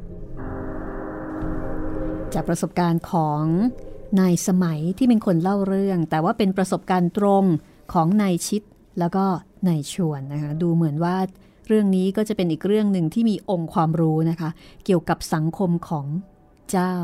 [2.34, 3.42] จากประสบการณ์ของ
[4.20, 7.44] นายสมัยที่เป็นคนเล่าเรื่อง แต่ว่าเป็นประสบการณ์ตรง
[7.92, 8.62] ของนายชิด
[8.98, 9.24] แล้วก็
[9.68, 11.16] นายชวนนะคะดูเหมือนว่า
[11.68, 14.50] เรื่องนี้ก็จะเป็นอีกเรื่องหนึ่งที่มีองค์ความรู้นะคะ
[14.84, 16.06] เกี่ยวกับสังคมของ
[16.70, 16.94] เจ้า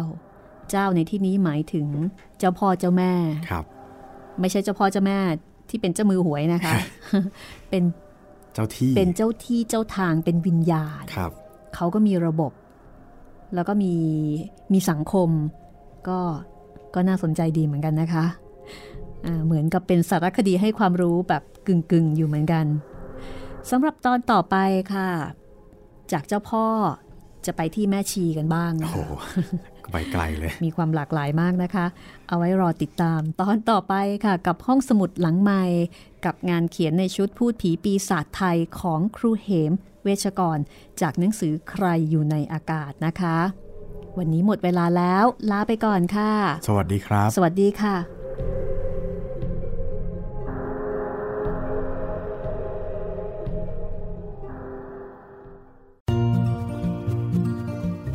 [0.70, 1.86] เจ้าในที่นี้หมายถึง
[2.38, 3.12] เจ้าพ่อเจ้าแม่
[3.50, 3.64] ครับ
[4.40, 5.18] ไม่ใช่เจ้าพ่อเจ้าแม่
[5.68, 6.72] ที่เป็นเจ้ามือหวยนะคะ
[7.70, 7.82] เป็น
[8.54, 11.32] เจ้าที่เป็นเจ้าที่เจ้าทางเป็นวิญญาณครับ
[11.74, 12.52] เขาก็มีระบบ
[13.54, 13.94] แล้วก็มี
[14.72, 15.28] มีสังคม
[16.08, 16.20] ก็
[16.94, 18.24] ก็น่าสนใจดีเหมือนกันนะคะ
[19.26, 22.66] อ่าเหมือนกับเป็นสารคดีให้ความรู้แบบกึ่งกึ่งๆ อยู่เหมือนกัน
[23.70, 24.56] สำหรับตอนต่อไป
[24.94, 25.10] ค่ะ
[26.12, 26.66] จากเจ้าพ่อ
[27.46, 29.12] จะไปที่แม่ชีกันบ้างนะโอ้คะโห
[29.92, 31.86] ไปไกลเลย มีความหลากหลายมากนะคะ
[32.28, 33.94] เอาไว้รอติดตาม ตอนต่อไป
[34.24, 35.64] ค่ะ กับห้องสมุดหลังใหม่
[36.24, 40.58] กับงานเขียนในชุดพูดผีปีศาจไทยของครูเหม เวชกร
[41.00, 43.38] จากหนังสือใครอยู่ในอากาศนะคะ
[44.18, 46.32] วันนี้หมดเวลาแล้วลาไปก่อนค่ะ
[46.68, 47.96] สวัสดีครับ สวัสดีค่ะ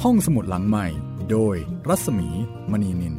[0.03, 0.86] ห้องสมุดหลังใหม่
[1.31, 1.55] โดย
[1.88, 2.29] รัศมี
[2.71, 3.15] มณีนิน